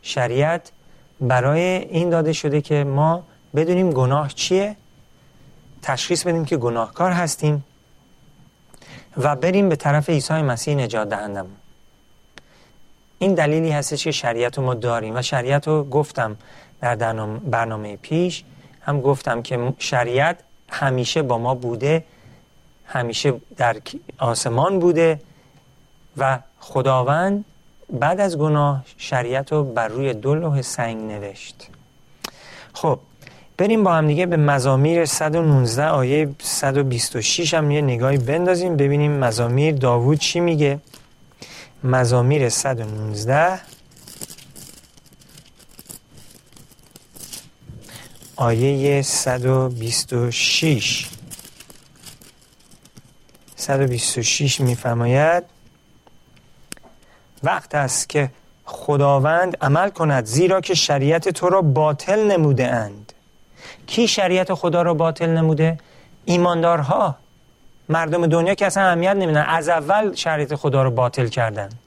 شریعت 0.02 0.72
برای 1.20 1.60
این 1.60 2.10
داده 2.10 2.32
شده 2.32 2.60
که 2.60 2.84
ما 2.84 3.22
بدونیم 3.54 3.90
گناه 3.90 4.28
چیه 4.28 4.76
تشخیص 5.82 6.26
بدیم 6.26 6.44
که 6.44 6.56
گناهکار 6.56 7.12
هستیم 7.12 7.64
و 9.16 9.36
بریم 9.36 9.68
به 9.68 9.76
طرف 9.76 10.10
عیسی 10.10 10.34
مسیح 10.34 10.74
نجات 10.74 11.08
دهندمون. 11.08 11.56
این 13.18 13.34
دلیلی 13.34 13.70
هستش 13.70 14.04
که 14.04 14.10
شریعت 14.10 14.58
رو 14.58 14.64
ما 14.64 14.74
داریم 14.74 15.16
و 15.16 15.22
شریعت 15.22 15.68
رو 15.68 15.84
گفتم 15.84 16.36
در 16.80 16.96
برنامه 17.26 17.96
پیش 17.96 18.44
هم 18.80 19.00
گفتم 19.00 19.42
که 19.42 19.72
شریعت 19.78 20.38
همیشه 20.68 21.22
با 21.22 21.38
ما 21.38 21.54
بوده 21.54 22.04
همیشه 22.86 23.34
در 23.56 23.76
آسمان 24.18 24.78
بوده 24.78 25.20
و 26.16 26.38
خداوند 26.60 27.44
بعد 27.92 28.20
از 28.20 28.38
گناه 28.38 28.84
شریعت 28.96 29.52
رو 29.52 29.64
بر 29.64 29.88
روی 29.88 30.14
دو 30.14 30.34
لوح 30.34 30.62
سنگ 30.62 31.02
نوشت. 31.02 31.68
خب 32.72 32.98
بریم 33.60 33.84
با 33.84 33.94
هم 33.94 34.06
دیگه 34.06 34.26
به 34.26 34.36
مزامیر 34.36 35.04
119 35.04 35.86
آیه 35.86 36.28
126 36.42 37.54
هم 37.54 37.70
یه 37.70 37.80
نگاهی 37.80 38.18
بندازیم 38.18 38.76
ببینیم 38.76 39.12
مزامیر 39.12 39.74
داوود 39.74 40.18
چی 40.18 40.40
میگه. 40.40 40.80
مزامیر 41.84 42.48
119 42.48 43.60
آیه 48.36 49.02
126 49.02 51.08
126 53.56 54.60
میفرماید 54.60 55.44
وقت 57.42 57.74
است 57.74 58.08
که 58.08 58.30
خداوند 58.64 59.56
عمل 59.60 59.90
کند 59.90 60.24
زیرا 60.24 60.60
که 60.60 60.74
شریعت 60.74 61.28
تو 61.28 61.48
را 61.48 61.62
باطل 61.62 62.26
نموده 62.26 62.66
اند. 62.66 63.09
کی 63.90 64.08
شریعت 64.08 64.54
خدا 64.54 64.82
را 64.82 64.94
باطل 64.94 65.28
نموده؟ 65.28 65.78
ایماندارها. 66.24 67.16
مردم 67.88 68.26
دنیا 68.26 68.54
که 68.54 68.66
اصلا 68.66 68.82
اهمیت 68.82 69.16
نمیدن. 69.16 69.42
از 69.42 69.68
اول 69.68 70.14
شریعت 70.14 70.54
خدا 70.54 70.82
رو 70.82 70.90
باطل 70.90 71.26
کردند. 71.26 71.78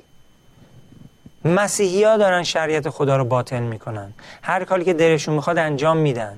مسیحی 1.45 2.03
ها 2.03 2.17
دارن 2.17 2.43
شریعت 2.43 2.89
خدا 2.89 3.17
رو 3.17 3.25
باطل 3.25 3.60
می‌کنن. 3.60 4.13
هر 4.41 4.63
کاری 4.63 4.86
که 4.86 4.93
دلشون 4.93 5.36
می‌خواد 5.36 5.57
انجام 5.57 5.98
میدن. 5.98 6.38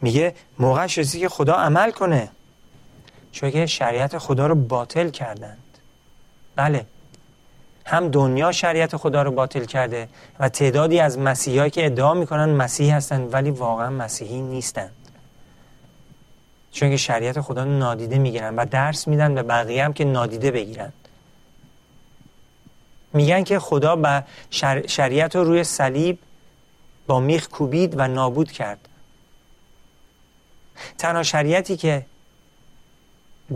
میگه 0.00 0.34
موقع 0.58 0.86
شدی 0.86 1.20
که 1.20 1.28
خدا 1.28 1.54
عمل 1.54 1.90
کنه. 1.90 2.28
چون 3.32 3.50
که 3.50 3.66
شریعت 3.66 4.18
خدا 4.18 4.46
رو 4.46 4.54
باطل 4.54 5.10
کردند. 5.10 5.78
بله. 6.56 6.86
هم 7.86 8.08
دنیا 8.08 8.52
شریعت 8.52 8.96
خدا 8.96 9.22
رو 9.22 9.30
باطل 9.30 9.64
کرده 9.64 10.08
و 10.38 10.48
تعدادی 10.48 11.00
از 11.00 11.18
مسیحی 11.18 11.70
که 11.70 11.86
ادعا 11.86 12.14
می‌کنن 12.14 12.48
مسیحی 12.48 12.90
هستند 12.90 13.34
ولی 13.34 13.50
واقعا 13.50 13.90
مسیحی 13.90 14.40
نیستند. 14.40 14.92
چون 16.72 16.90
که 16.90 16.96
شریعت 16.96 17.40
خدا 17.40 17.64
نادیده 17.64 18.18
می‌گیرن 18.18 18.56
و 18.56 18.66
درس 18.66 19.08
میدن 19.08 19.34
به 19.34 19.42
بقیه 19.42 19.84
هم 19.84 19.92
که 19.92 20.04
نادیده 20.04 20.50
بگیرن. 20.50 20.92
میگن 23.12 23.44
که 23.44 23.58
خدا 23.58 23.96
به 23.96 24.24
شریعت 24.86 25.36
رو 25.36 25.44
روی 25.44 25.64
صلیب 25.64 26.18
با 27.06 27.20
میخ 27.20 27.48
کوبید 27.48 27.94
و 27.96 28.08
نابود 28.08 28.52
کرد. 28.52 28.88
تنها 30.98 31.22
شریعتی 31.22 31.76
که 31.76 32.06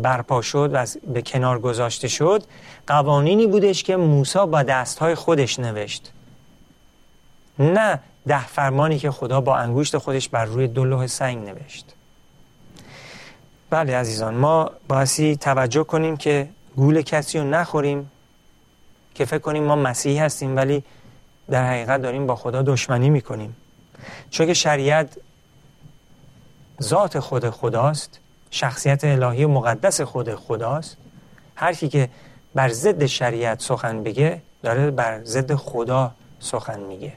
برپا 0.03 0.43
شد 0.43 0.71
و 0.73 0.87
به 1.13 1.23
کنار 1.23 1.59
گذاشته 1.59 2.09
شد 2.09 2.43
قوانینی 2.87 3.47
بودش 3.47 3.83
که 3.83 3.97
موسی 3.97 4.39
با 4.39 4.63
دستهای 4.63 5.15
خودش 5.15 5.59
نوشت. 5.59 6.13
نه 7.59 8.01
ده 8.29 8.47
فرمانی 8.47 8.99
که 8.99 9.11
خدا 9.11 9.41
با 9.41 9.57
انگشت 9.57 9.99
خودش 9.99 10.29
بر 10.29 10.45
روی 10.45 10.69
دو 10.69 10.85
لوح 10.85 11.07
سنگ 11.07 11.49
نوشت. 11.49 11.95
بله 13.71 13.97
عزیزان 13.97 14.35
ما 14.35 14.71
باسی 14.89 15.37
توجه 15.37 15.85
کنیم 15.85 16.17
که 16.17 16.49
گول 16.77 17.03
کسی 17.03 17.39
رو 17.39 17.45
نخوریم 17.45 18.11
که 19.15 19.25
فکر 19.25 19.39
کنیم 19.39 19.63
ما 19.63 19.77
مسیحی 19.77 20.19
هستیم 20.19 20.57
ولی 20.57 20.85
در 21.51 21.69
حقیقت 21.69 22.03
داریم 22.03 22.27
با 22.27 22.37
خدا 22.37 22.63
دشمنی 22.63 23.11
می‌کنیم. 23.11 23.57
چون 24.31 24.47
که 24.47 24.55
شریعت 24.55 25.19
ذات 26.83 27.19
خود 27.19 27.51
خداست. 27.51 28.21
شخصیت 28.51 29.05
الهی 29.05 29.45
و 29.45 29.49
مقدس 29.49 30.01
خود 30.01 30.35
خداست. 30.35 30.97
هر 31.57 31.73
کی 31.73 31.89
که 31.89 32.09
بر 32.55 32.69
ضد 32.69 33.07
شریعت 33.07 33.63
سخن 33.63 34.03
بگه 34.03 34.43
داره 34.63 34.91
بر 34.91 35.25
ضد 35.25 35.55
خدا 35.55 36.11
سخن 36.41 36.81
میگه. 36.81 37.13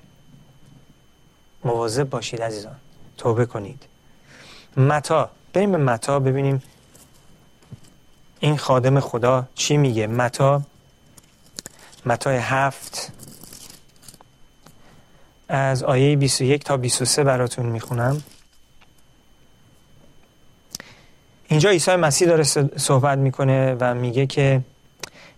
مواظب 1.63 2.09
باشید 2.09 2.41
عزیزان 2.41 2.75
توبه 3.17 3.45
کنید. 3.45 3.83
متا 4.77 5.29
بریم 5.53 5.71
به 5.71 5.77
متا 5.77 6.19
ببینیم 6.19 6.63
این 8.39 8.57
خادم 8.57 8.99
خدا 8.99 9.47
چی 9.55 9.77
میگه. 9.77 10.07
متا 10.07 10.61
متای 12.05 12.37
هفت 12.37 13.11
از 15.47 15.83
آیه 15.83 16.15
21 16.15 16.63
تا 16.63 16.77
23 16.77 17.23
براتون 17.23 17.65
می‌خونم. 17.65 18.23
اینجا 21.51 21.69
عیسی 21.69 21.95
مسیح 21.95 22.27
داره 22.27 22.43
صحبت 22.77 23.17
می‌کنه 23.17 23.75
و 23.79 23.93
میگه 23.93 24.25
که 24.25 24.61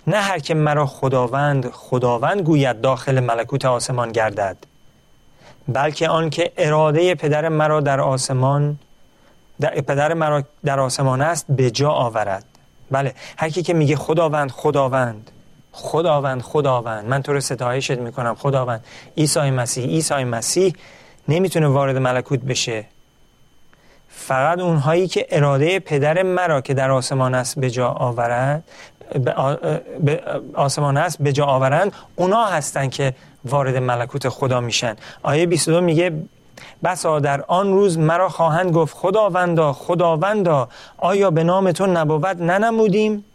نه 0.07 0.17
هر 0.17 0.39
که 0.39 0.53
مرا 0.53 0.85
خداوند 0.85 1.71
خداوند 1.71 2.41
گوید 2.41 2.81
داخل 2.81 3.19
ملکوت 3.19 3.65
آسمان 3.65 4.11
گردد 4.11 4.57
بلکه 5.67 6.09
آنکه 6.09 6.51
اراده 6.57 7.15
پدر 7.15 7.49
مرا 7.49 7.79
در 7.79 7.99
آسمان 7.99 8.79
در 9.59 9.81
پدر 9.81 10.13
مرا 10.13 10.43
در 10.65 10.79
آسمان 10.79 11.21
است 11.21 11.45
به 11.49 11.71
جا 11.71 11.89
آورد. 11.91 12.45
بله 12.91 13.13
هر 13.37 13.49
کی 13.49 13.63
که 13.63 13.73
میگه 13.73 13.95
خداوند 13.95 14.51
خداوند 14.51 15.31
خداوند 15.71 16.41
خداوند 16.41 17.05
من 17.05 17.21
تو 17.21 17.33
رو 17.33 17.39
ستایشت 17.39 17.91
می‌کنم 17.91 18.35
خداوند 18.35 18.85
عیسی 19.17 19.51
مسیح 19.51 19.85
عیسی 19.85 20.23
مسیح 20.23 20.73
نمی‌تونه 21.27 21.67
وارد 21.67 21.97
ملکوت 21.97 22.39
بشه. 22.39 22.85
فقط 24.11 24.59
اونهایی 24.59 25.07
که 25.07 25.27
اراده 25.29 25.79
پدر 25.79 26.23
مرا 26.23 26.61
که 26.61 26.73
در 26.73 26.91
آسمان 26.91 27.35
است 27.35 27.59
به 27.59 27.69
جا 27.69 27.87
آورد 27.87 28.63
به 29.99 30.21
آسمان 30.53 30.97
است 30.97 31.21
به 31.21 31.33
جا 31.33 31.45
آورند 31.45 31.91
اونا 32.15 32.45
هستن 32.45 32.89
که 32.89 33.13
وارد 33.45 33.77
ملکوت 33.77 34.29
خدا 34.29 34.59
میشن. 34.59 34.95
آیه 35.23 35.45
22 35.45 35.81
میگه 35.81 36.11
بسا 36.83 37.19
در 37.19 37.43
آن 37.47 37.73
روز 37.73 37.97
مرا 37.97 38.29
خواهند 38.29 38.71
گفت 38.71 38.97
خداوندا 38.97 39.73
خداوندا 39.73 40.69
آیا 40.97 41.31
به 41.31 41.43
نام 41.43 41.71
تو 41.71 41.85
نبوت 41.85 42.37
ننمودیم؟ 42.37 43.25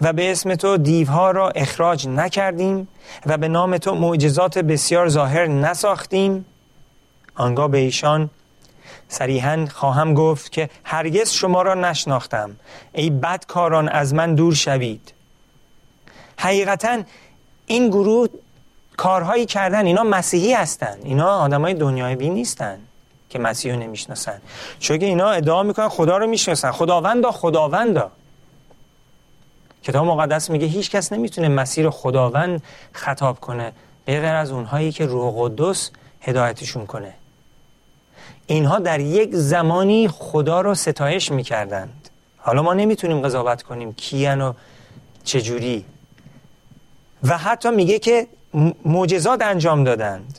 و 0.00 0.12
به 0.12 0.30
اسم 0.30 0.54
تو 0.54 0.76
دیوها 0.76 1.30
را 1.30 1.50
اخراج 1.50 2.08
نکردیم؟ 2.08 2.88
و 3.26 3.38
به 3.38 3.48
نام 3.48 3.78
تو 3.78 3.94
معجزات 3.94 4.58
بسیار 4.58 5.08
ظاهر 5.08 5.46
نساختیم؟ 5.46 6.44
آنگاه 7.34 7.68
به 7.68 7.78
ایشان 7.78 8.30
صریحا 9.08 9.66
خواهم 9.74 10.14
گفت 10.14 10.52
که 10.52 10.70
هرگز 10.84 11.30
شما 11.30 11.62
را 11.62 11.74
نشناختم. 11.74 12.56
ای 12.92 13.10
بدکاران 13.10 13.88
از 13.88 14.14
من 14.14 14.34
دور 14.34 14.54
شوید. 14.54 15.12
حقیقتا 16.38 17.02
این 17.66 17.88
گروه 17.88 18.28
کارهایی 18.96 19.46
کردن 19.46 19.86
اینا 19.86 20.02
مسیحی 20.02 20.52
هستن. 20.52 20.98
اینا 21.02 21.38
آدمای 21.38 21.74
دنیای 21.74 22.16
بین 22.16 22.34
نیستن 22.34 22.78
که 23.30 23.38
مسیح 23.38 23.74
رو 23.74 23.80
نمی‌شناسن. 23.80 24.40
چون 24.78 25.00
اینا 25.00 25.30
ادعا 25.30 25.62
می‌کنن 25.62 25.88
خدا 25.88 26.16
رو 26.16 26.26
می‌شناسن. 26.26 26.70
خداوندا 26.70 27.32
خداوندا. 27.32 28.10
کتاب 29.82 30.06
مقدس 30.06 30.50
میگه 30.50 30.66
هیچ 30.66 30.90
کس 30.90 31.12
نمی‌تونه 31.12 31.48
مسیر 31.48 31.84
رو 31.84 31.90
خداوند 31.90 32.62
خطاب 32.92 33.40
کنه. 33.40 33.72
به 34.04 34.20
غیر 34.20 34.34
از 34.34 34.50
اونهایی 34.50 34.92
که 34.92 35.06
روح 35.06 35.34
قدس 35.38 35.90
هدایتشون 36.20 36.86
کنه. 36.86 37.14
اینها 38.46 38.78
در 38.78 39.00
یک 39.00 39.34
زمانی 39.34 40.08
خدا 40.08 40.60
رو 40.60 40.74
ستایش 40.74 41.32
می‌کردند. 41.32 42.08
حالا 42.36 42.62
ما 42.62 42.74
نمی‌تونیم 42.74 43.20
قضاوت 43.20 43.62
کنیم 43.62 43.94
کیان 43.94 44.40
و 44.40 44.52
چجوری. 45.24 45.84
و 47.22 47.38
حتی 47.38 47.70
میگه 47.70 47.98
که 47.98 48.26
معجزات 48.84 49.42
انجام 49.42 49.84
دادند. 49.84 50.38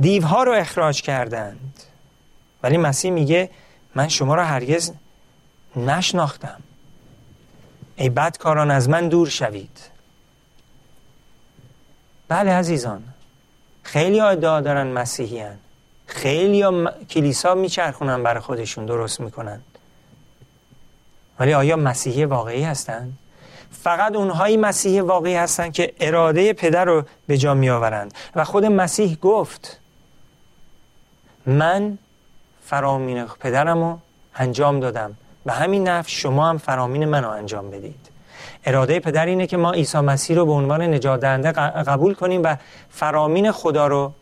دیوها 0.00 0.42
رو 0.42 0.52
اخراج 0.52 1.02
کردند. 1.02 1.82
ولی 2.62 2.76
مسیح 2.76 3.10
میگه 3.10 3.50
من 3.94 4.08
شما 4.08 4.34
را 4.34 4.44
هرگز 4.44 4.92
نشناختم. 5.76 6.60
ای 7.96 8.08
بدکاران 8.08 8.70
از 8.70 8.88
من 8.88 9.08
دور 9.08 9.28
شوید. 9.28 9.78
بله 12.28 12.50
عزیزان 12.50 13.02
خیلی 13.82 14.20
ادعا 14.20 14.60
دارن 14.60 14.86
مسیحیان. 14.86 15.58
خیلی 16.12 16.86
کلیسا 17.10 17.54
میچرخونن 17.54 18.22
برای 18.22 18.40
خودشون 18.40 18.86
درست 18.86 19.20
می‌کنن. 19.20 19.60
ولی 21.40 21.54
آیا 21.54 21.76
مسیحی 21.76 22.24
واقعی 22.24 22.62
هستند؟ 22.62 23.18
فقط 23.70 24.14
اونهایی 24.14 24.56
مسیحی 24.56 25.00
واقعی 25.00 25.34
هستند 25.34 25.72
که 25.72 25.92
اراده 26.00 26.52
پدر 26.52 26.84
رو 26.84 27.02
به 27.26 27.38
جا 27.38 27.54
می 27.54 27.70
آورند 27.70 28.14
و 28.34 28.44
خود 28.44 28.64
مسیح 28.64 29.18
گفت 29.22 29.80
من 31.46 31.98
فرامین 32.64 33.26
پدرم 33.26 33.78
رو 33.78 33.98
انجام 34.34 34.80
دادم. 34.80 35.16
به 35.44 35.52
همین 35.52 35.88
نفع 35.88 36.08
شما 36.08 36.48
هم 36.48 36.58
فرامین 36.58 37.04
منو 37.04 37.28
انجام 37.28 37.70
بدید. 37.70 38.08
اراده 38.64 39.00
پدر 39.00 39.26
اینه 39.26 39.46
که 39.46 39.56
ما 39.56 39.72
عیسی 39.72 39.98
مسیح 39.98 40.36
رو 40.36 40.46
به 40.46 40.52
عنوان 40.52 40.82
نجات 40.82 41.20
دهنده 41.20 41.52
قبول 41.52 42.14
کنیم 42.14 42.42
و 42.42 42.56
فرامین 42.90 43.52
خدا 43.52 43.86
رو 43.86 44.12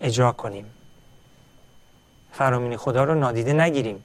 اجرا 0.00 0.32
کنیم. 0.32 0.66
فرامین 2.40 2.76
خدا 2.76 3.04
رو 3.04 3.14
نادیده 3.14 3.52
نگیریم. 3.52 4.04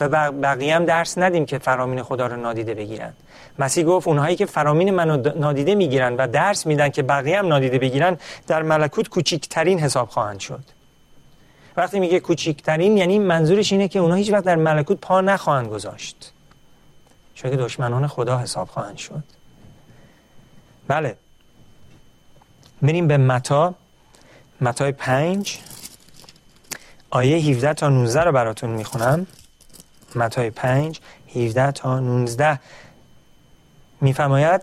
و 0.00 0.32
بقیه 0.32 0.76
هم 0.76 0.84
درس 0.84 1.18
ندیم 1.18 1.46
که 1.46 1.58
فرامین 1.58 2.02
خدا 2.02 2.26
رو 2.26 2.36
نادیده 2.36 2.74
بگیرن. 2.74 3.12
مسیح 3.58 3.84
گفت 3.84 4.08
اونهایی 4.08 4.36
که 4.36 4.46
فرامین 4.46 4.90
منو 4.94 5.32
نادیده 5.38 5.74
می‌گیرن 5.74 6.16
و 6.16 6.26
درس 6.26 6.66
میدن 6.66 6.88
که 6.88 7.02
بقیه 7.02 7.38
هم 7.38 7.46
نادیده 7.46 7.78
بگیرن 7.78 8.18
در 8.46 8.62
ملکوت 8.62 9.08
کوچیکترین 9.08 9.78
حساب 9.78 10.08
خواهند 10.08 10.40
شد. 10.40 10.64
وقتی 11.76 12.00
میگه 12.00 12.20
کوچیکترین 12.20 12.96
یعنی 12.96 13.18
منظورش 13.18 13.72
اینه 13.72 13.88
که 13.88 13.98
اونها 13.98 14.16
هیچ 14.16 14.32
وقت 14.32 14.44
در 14.44 14.56
ملکوت 14.56 14.98
پا 14.98 15.20
نخواهند 15.20 15.68
گذاشت. 15.68 16.32
چون 17.34 17.50
که 17.50 17.56
دشمنان 17.56 18.06
خدا 18.06 18.38
حساب 18.38 18.68
خواهند 18.68 18.96
شد. 18.96 19.24
بله. 20.88 21.16
میریم 22.80 23.08
به 23.08 23.16
متا. 23.16 23.74
متای 24.60 24.92
پنج. 24.92 25.58
آیه 27.14 27.36
17 27.36 27.74
تا 27.74 27.88
19 27.88 28.20
رو 28.20 28.32
براتون 28.32 28.70
می‌خونم. 28.70 29.26
متای 30.14 30.50
5 30.50 31.00
17 31.34 31.72
تا 31.72 32.00
19 32.00 32.60
میفرماید 34.00 34.60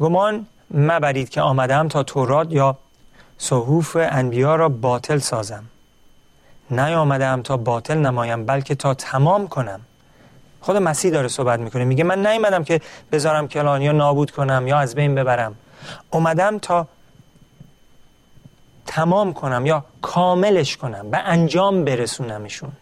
گمان 0.00 0.46
مبرید 0.70 1.28
که 1.28 1.40
آمدم 1.40 1.88
تا 1.88 2.02
تورات 2.02 2.52
یا 2.52 2.78
صحوف 3.38 3.96
انبیا 4.00 4.56
را 4.56 4.68
باطل 4.68 5.18
سازم. 5.18 5.64
نیامدم 6.70 7.42
تا 7.42 7.56
باطل 7.56 7.98
نمایم 7.98 8.46
بلکه 8.46 8.74
تا 8.74 8.94
تمام 8.94 9.48
کنم. 9.48 9.80
خود 10.60 10.76
مسیح 10.76 11.10
داره 11.10 11.28
صحبت 11.28 11.60
می‌کنه. 11.60 11.84
میگه 11.84 12.04
من 12.04 12.26
نیومدم 12.26 12.64
که 12.64 12.80
بذارم 13.12 13.48
کلان 13.48 13.82
یا 13.82 13.92
نابود 13.92 14.30
کنم 14.30 14.64
یا 14.66 14.78
از 14.78 14.94
بین 14.94 15.14
ببرم. 15.14 15.54
اومدم 16.10 16.58
تا 16.58 16.86
تمام 18.94 19.32
کنم 19.32 19.66
یا 19.66 19.84
کاملش 20.02 20.76
کنم 20.76 21.10
به 21.10 21.18
انجام 21.18 21.84
برسونمشون. 21.84 22.72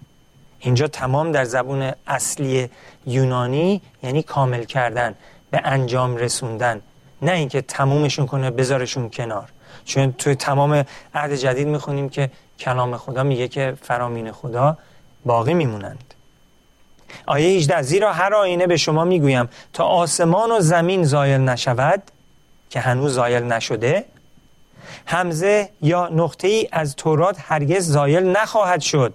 اینجا 0.60 0.88
تمام 0.88 1.32
در 1.32 1.44
زبون 1.44 1.92
اصلی 2.06 2.70
یونانی 3.06 3.82
یعنی 4.02 4.22
کامل 4.22 4.64
کردن 4.64 5.14
به 5.50 5.60
انجام 5.64 6.16
رسوندن. 6.16 6.80
نه 7.22 7.32
اینکه 7.32 7.62
تمومشون 7.62 8.26
کنه 8.26 8.50
بذارشون 8.50 9.10
کنار. 9.10 9.48
چون 9.84 10.12
توی 10.12 10.34
تمام 10.34 10.84
عهد 11.14 11.34
جدید 11.34 11.68
می‌خونیم 11.68 12.08
که 12.08 12.30
کلام 12.58 12.96
خدا 12.96 13.22
میگه 13.22 13.48
که 13.48 13.76
فرامین 13.82 14.32
خدا 14.32 14.76
باقی 15.24 15.54
میمونند. 15.54 16.14
آیه 17.26 17.56
18 17.56 17.82
زیرا 17.82 18.12
هر 18.12 18.34
آینه 18.34 18.66
به 18.66 18.76
شما 18.76 19.04
می‌گویم 19.04 19.48
تا 19.72 19.84
آسمان 19.84 20.50
و 20.50 20.60
زمین 20.60 21.04
زایل 21.04 21.40
نشود 21.40 22.02
که 22.70 22.80
هنوز 22.80 23.14
زایل 23.14 23.42
نشده 23.42 24.04
همزه 25.06 25.68
یا 25.82 26.08
نقطه 26.08 26.48
ای 26.48 26.68
از 26.72 26.96
تورات 26.96 27.36
هرگز 27.40 27.86
زایل 27.86 28.36
نخواهد 28.36 28.80
شد 28.80 29.14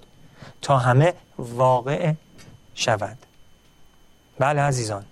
تا 0.62 0.78
همه 0.78 1.14
واقع 1.38 2.14
شود. 2.76 3.18
بله 4.40 4.62
عزیزان 4.62 5.06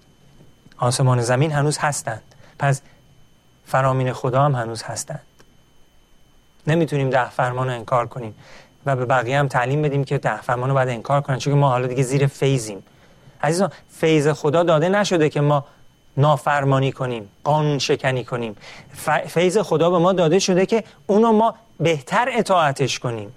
آسمان 0.77 1.21
زمین 1.21 1.51
هنوز 1.51 1.77
هستند 1.77 2.21
پس 2.59 2.81
فرامین 3.65 4.13
خدا 4.13 4.43
هم 4.43 4.55
هنوز 4.55 4.83
هستند. 4.83 5.21
نمی‌تونیم 6.67 7.09
ده 7.09 7.29
فرمان 7.29 7.67
رو 7.67 7.73
انکار 7.73 8.07
کنیم 8.07 8.35
و 8.85 8.95
به 8.95 9.05
بقیه 9.05 9.39
هم 9.39 9.47
تعلیم 9.47 9.81
بدیم 9.81 10.03
که 10.03 10.17
ده 10.17 10.41
فرمان 10.41 10.69
رو 10.69 10.75
باید 10.75 10.89
انکار 10.89 11.21
کنن 11.21 11.37
چون 11.37 11.53
ما 11.53 11.69
حالا 11.69 11.87
دیگه 11.87 12.03
زیر 12.03 12.27
فیزیم 12.27 12.83
عزیزان 13.43 13.71
فیض 13.89 14.27
خدا 14.27 14.63
داده 14.63 14.89
نشده 14.89 15.29
که 15.29 15.41
ما 15.41 15.65
نافرمانی 16.17 16.91
کنیم 16.91 17.29
قانون 17.43 17.79
شکنی 17.79 18.23
کنیم. 18.23 18.55
فیض 19.27 19.57
خدا 19.57 19.89
به 19.89 19.97
ما 19.97 20.13
داده 20.13 20.39
شده 20.39 20.65
که 20.65 20.83
اونو 21.07 21.31
ما 21.31 21.55
بهتر 21.79 22.29
اطاعتش 22.31 22.99
کنیم. 22.99 23.33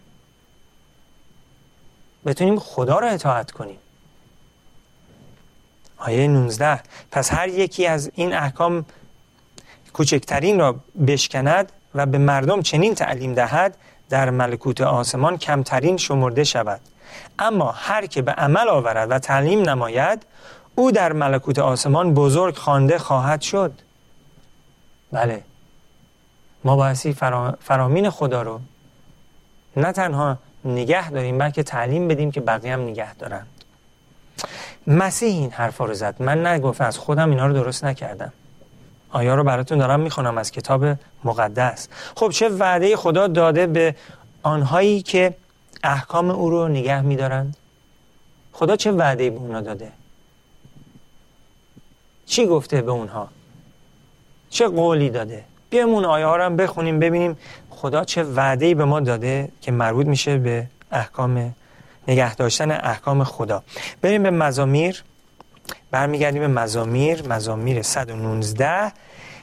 بتونیم 2.27 2.59
خدا 2.59 2.99
رو 2.99 3.07
اطاعت 3.13 3.51
کنیم. 3.51 3.79
آیه 5.99 6.29
19 6.29 6.81
پس 7.11 7.33
هر 7.33 7.49
یکی 7.49 7.87
از 7.87 8.11
این 8.15 8.33
احکام 8.33 8.85
کوچکترین 9.93 10.59
را 10.59 10.77
بشکند 11.07 11.73
و 11.95 12.07
به 12.07 12.19
مردم 12.19 12.63
چنین 12.63 12.95
تعلیم 12.95 13.35
دهد 13.35 13.77
در 14.09 14.31
ملکوت 14.31 14.81
آسمان 14.81 15.39
کمترین 15.39 15.97
شمرده 15.97 16.45
شود. 16.45 16.81
اما 17.39 17.73
هر 17.73 18.07
که 18.07 18.23
به 18.23 18.33
عمل 18.33 18.69
آورد 18.69 19.11
و 19.11 19.19
تعلیم 19.19 19.71
نماید 19.71 20.27
او 20.79 20.91
در 20.91 21.13
ملکوت 21.13 21.59
آسمان 21.59 22.15
بزرگ 22.15 22.57
خوانده 22.57 22.99
خواهد 22.99 23.41
شد. 23.41 23.73
بله. 25.13 25.43
ما 26.65 26.77
بایستی 26.77 27.13
فرامین 27.61 28.11
خدا 28.11 28.43
رو 28.43 28.61
نه 29.77 29.93
تنها 29.93 30.39
نگه 30.65 31.11
داریم 31.11 31.39
بلکه 31.39 31.63
تعلیم 31.63 32.09
بدیم 32.09 32.31
که 32.31 32.41
بقیه 32.41 32.73
هم 32.73 32.81
نگه 32.81 33.15
دارند. 33.15 33.47
مسیح 34.87 35.29
این 35.29 35.51
حرفا 35.51 35.85
رو 35.85 35.95
زد. 35.95 36.23
من 36.23 36.47
نگفت 36.47 36.81
از 36.81 36.99
خودم 36.99 37.31
اینا 37.31 37.47
رو 37.47 37.53
درست 37.53 37.85
نکردم. 37.85 38.33
آیا 39.11 39.35
رو 39.35 39.45
براتون 39.45 39.79
دارم 39.79 40.01
می‌خونم 40.01 40.39
از 40.39 40.51
کتاب 40.51 40.85
مقدس. 41.25 41.89
خب 42.17 42.31
چه 42.31 42.49
وعده 42.49 42.97
خدا 42.97 43.27
داده 43.27 43.67
به 43.67 43.95
آنهایی 44.43 45.03
که 45.03 45.35
احکام 45.85 46.31
او 46.31 46.51
رو 46.51 46.69
نگه 46.69 47.01
میدارند؟ 47.01 47.57
خدا 48.53 48.77
چه 48.77 48.93
وعده 48.93 49.31
به 49.31 49.37
اونا 49.37 49.61
داده؟ 49.61 49.93
چی 52.27 52.47
گفته 52.47 52.83
به 52.83 52.91
اونها؟ 52.91 53.29
چه 54.51 54.69
قولی 54.69 55.11
داده؟ 55.11 55.45
بیایم 55.71 55.89
اون 55.89 56.05
آیه 56.05 56.27
ها 56.27 56.37
رو 56.37 56.43
هم 56.43 56.57
بخونیم 56.57 56.99
ببینیم 56.99 57.37
خدا 57.71 58.05
چه 58.05 58.23
وعده 58.23 58.75
به 58.75 58.85
ما 58.85 59.01
داده 59.01 59.49
که 59.61 59.73
مربوط 59.73 60.07
میشه 60.07 60.39
به 60.39 60.67
احکام 60.93 61.55
نگه 62.09 62.35
داشتن 62.35 62.71
احکام 62.71 63.25
خدا. 63.25 63.63
بریم 64.03 64.23
به 64.23 64.31
مزامیر. 64.31 65.05
برمیگردیم 65.91 66.41
به 66.41 66.49
مزامیر. 66.49 67.29
مزامیر 67.29 67.83
119 67.83 68.93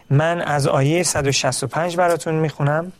من 0.09 0.41
از 0.41 0.67
آیه 0.67 1.03
165 1.03 1.97
براتون 1.97 2.35
می‌خونم. 2.35 2.91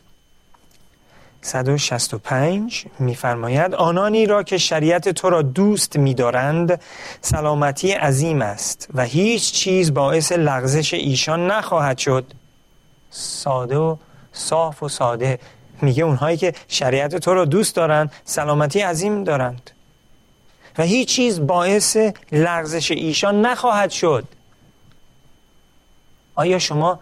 165 1.44 2.86
میفرماید 2.98 3.74
آنانی 3.74 4.26
را 4.26 4.42
که 4.42 4.58
شریعت 4.58 5.08
تو 5.08 5.30
را 5.30 5.42
دوست 5.42 5.96
میدارند 5.96 6.80
سلامتی 7.20 7.92
عظیم 7.92 8.42
است 8.42 8.88
و 8.94 9.04
هیچ 9.04 9.52
چیز 9.52 9.94
باعث 9.94 10.32
لغزش 10.32 10.94
ایشان 10.94 11.50
نخواهد 11.50 11.98
شد. 11.98 12.24
ساده 13.10 13.76
و 13.76 13.96
صاف 14.32 14.82
و 14.82 14.88
ساده. 14.88 15.38
میگه 15.82 16.04
اونهایی 16.04 16.36
که 16.36 16.54
شریعت 16.68 17.16
تو 17.16 17.34
را 17.34 17.44
دوست 17.44 17.76
دارند 17.76 18.12
سلامتی 18.24 18.80
عظیم 18.80 19.24
دارند. 19.24 19.70
و 20.78 20.82
هیچ 20.82 21.08
چیز 21.08 21.46
باعث 21.46 21.96
لغزش 22.32 22.90
ایشان 22.90 23.46
نخواهد 23.46 23.90
شد. 23.90 24.24
آیا 26.34 26.58
شما 26.58 27.00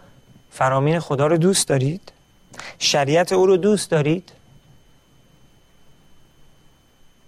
فرامین 0.51 0.99
خدا 0.99 1.27
رو 1.27 1.37
دوست 1.37 1.67
دارید؟ 1.67 2.12
شریعت 2.79 3.33
او 3.33 3.45
رو 3.45 3.57
دوست 3.57 3.91
دارید؟ 3.91 4.31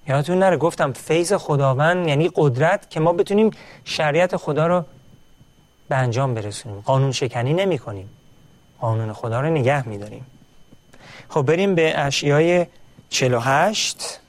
یادتون 0.07 0.39
نره 0.39 0.57
گفتم 0.57 0.93
فیض 0.93 1.33
خداوند 1.33 2.07
یعنی 2.07 2.31
قدرت 2.35 2.89
که 2.89 2.99
ما 2.99 3.13
بتونیم 3.13 3.51
شریعت 3.85 4.37
خدا 4.37 4.67
رو 4.67 4.85
به 5.89 5.95
انجام 5.95 6.33
برسونیم. 6.33 6.81
قانون 6.81 7.11
شکنی 7.11 7.53
نمی 7.53 7.79
کنیم. 7.79 8.09
قانون 8.79 9.13
خدا 9.13 9.41
رو 9.41 9.49
نگه 9.49 9.87
می 9.87 9.97
داریم. 9.97 10.25
خب 11.29 11.41
بریم 11.41 11.75
به 11.75 11.99
اشیای 11.99 12.65
48 13.09 14.19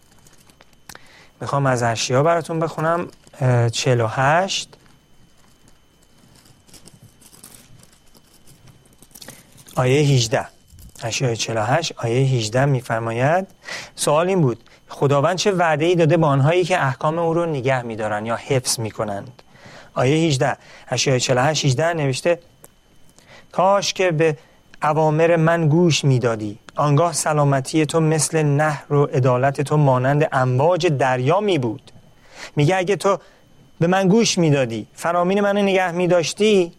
می‌خوام 1.40 1.66
از 1.66 1.82
اشیا 1.82 2.22
براتون 2.22 2.58
بخونم. 2.58 3.08
48 3.72 4.68
آیه 9.76 10.00
18 10.00 10.55
اشیاء 11.04 11.34
48 11.34 11.92
آیه 11.96 12.26
18 12.26 12.64
میفرماید 12.64 13.46
سوال 13.96 14.28
این 14.28 14.40
بود 14.40 14.62
خداوند 14.88 15.36
چه 15.36 15.52
وعده 15.52 15.84
ای 15.84 15.94
داده 15.94 16.16
به 16.16 16.26
آنهایی 16.26 16.64
که 16.64 16.84
احکام 16.84 17.18
او 17.18 17.34
رو 17.34 17.46
نگه 17.46 17.82
میدارن 17.82 18.26
یا 18.26 18.36
حفظ 18.36 18.80
می‌کنند؟ 18.80 19.42
آیه 19.94 20.26
18 20.26 20.56
اشیاء 20.88 21.18
48 21.18 21.64
18 21.64 21.92
نوشته 21.92 22.38
کاش 23.52 23.92
که 23.92 24.10
به 24.10 24.36
اوامر 24.82 25.36
من 25.36 25.68
گوش 25.68 26.04
می‌دادی 26.04 26.58
آنگاه 26.76 27.12
سلامتی 27.12 27.86
تو 27.86 28.00
مثل 28.00 28.42
نهر 28.42 28.92
و 28.92 29.04
عدالت 29.04 29.60
تو 29.60 29.76
مانند 29.76 30.28
امواج 30.32 30.86
دریا 30.86 31.40
می 31.40 31.58
بود 31.58 31.92
میگه 32.56 32.76
اگه 32.76 32.96
تو 32.96 33.18
به 33.80 33.86
من 33.86 34.08
گوش 34.08 34.38
می‌دادی 34.38 34.86
فرامین 34.94 35.40
منو 35.40 35.62
نگه 35.62 35.92
میداشتی 35.92 36.72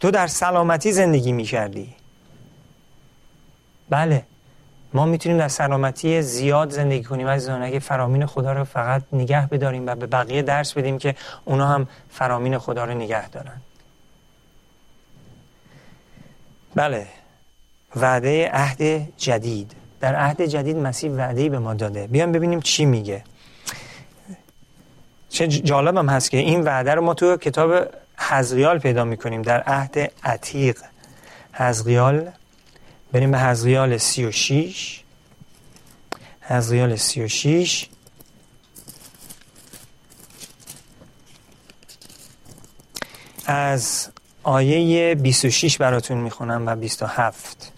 تو 0.00 0.10
در 0.10 0.26
سلامتی 0.26 0.92
زندگی 0.92 1.32
می‌کردی. 1.32 1.93
بله. 3.90 4.22
ما 4.92 5.06
می‌تونیم 5.06 5.38
در 5.38 5.48
سلامتی 5.48 6.22
زیاد 6.22 6.70
زندگی 6.70 7.04
کنیم 7.04 7.28
عزیزان. 7.28 7.62
اگه 7.62 7.78
فرامین 7.78 8.26
خدا 8.26 8.52
رو 8.52 8.64
فقط 8.64 9.02
نگه 9.12 9.46
بداریم 9.46 9.86
و 9.86 9.94
به 9.94 10.06
بقیه 10.06 10.42
درس 10.42 10.72
بدیم 10.72 10.98
که 10.98 11.14
اونا 11.44 11.66
هم 11.66 11.88
فرامین 12.10 12.58
خدا 12.58 12.84
رو 12.84 12.94
نگه 12.94 13.28
دارن. 13.28 13.60
بله. 16.74 17.06
وعده 17.96 18.50
عهد 18.52 19.12
جدید. 19.16 19.72
در 20.00 20.14
عهد 20.14 20.42
جدید 20.42 20.76
مسیح 20.76 21.10
وعده 21.10 21.48
به 21.48 21.58
ما 21.58 21.74
داده. 21.74 22.06
بیام 22.06 22.32
ببینیم 22.32 22.60
چی 22.60 22.84
میگه. 22.84 23.24
چه 25.28 25.48
جالبم 25.48 26.08
هست 26.08 26.30
که 26.30 26.36
این 26.36 26.60
وعده 26.60 26.94
رو 26.94 27.02
ما 27.02 27.14
تو 27.14 27.36
کتاب 27.36 27.86
حزقیال 28.18 28.78
پیدا 28.78 29.04
می‌کنیم. 29.04 29.42
در 29.42 29.60
عهد 29.60 30.12
عتیق. 30.24 30.78
حزقیال 31.52 32.30
بریم 33.14 33.30
به 33.30 33.38
حزقیال 33.38 33.96
سی 33.96 34.24
و 34.24 34.30
شیش. 34.30 35.02
سی 36.96 37.22
و 37.22 37.28
شیش. 37.28 37.88
از 43.46 44.08
آیه 44.42 45.14
26 45.14 45.78
براتون 45.78 46.18
می‌خونم 46.18 46.66
و 46.66 46.76
27 46.76 47.72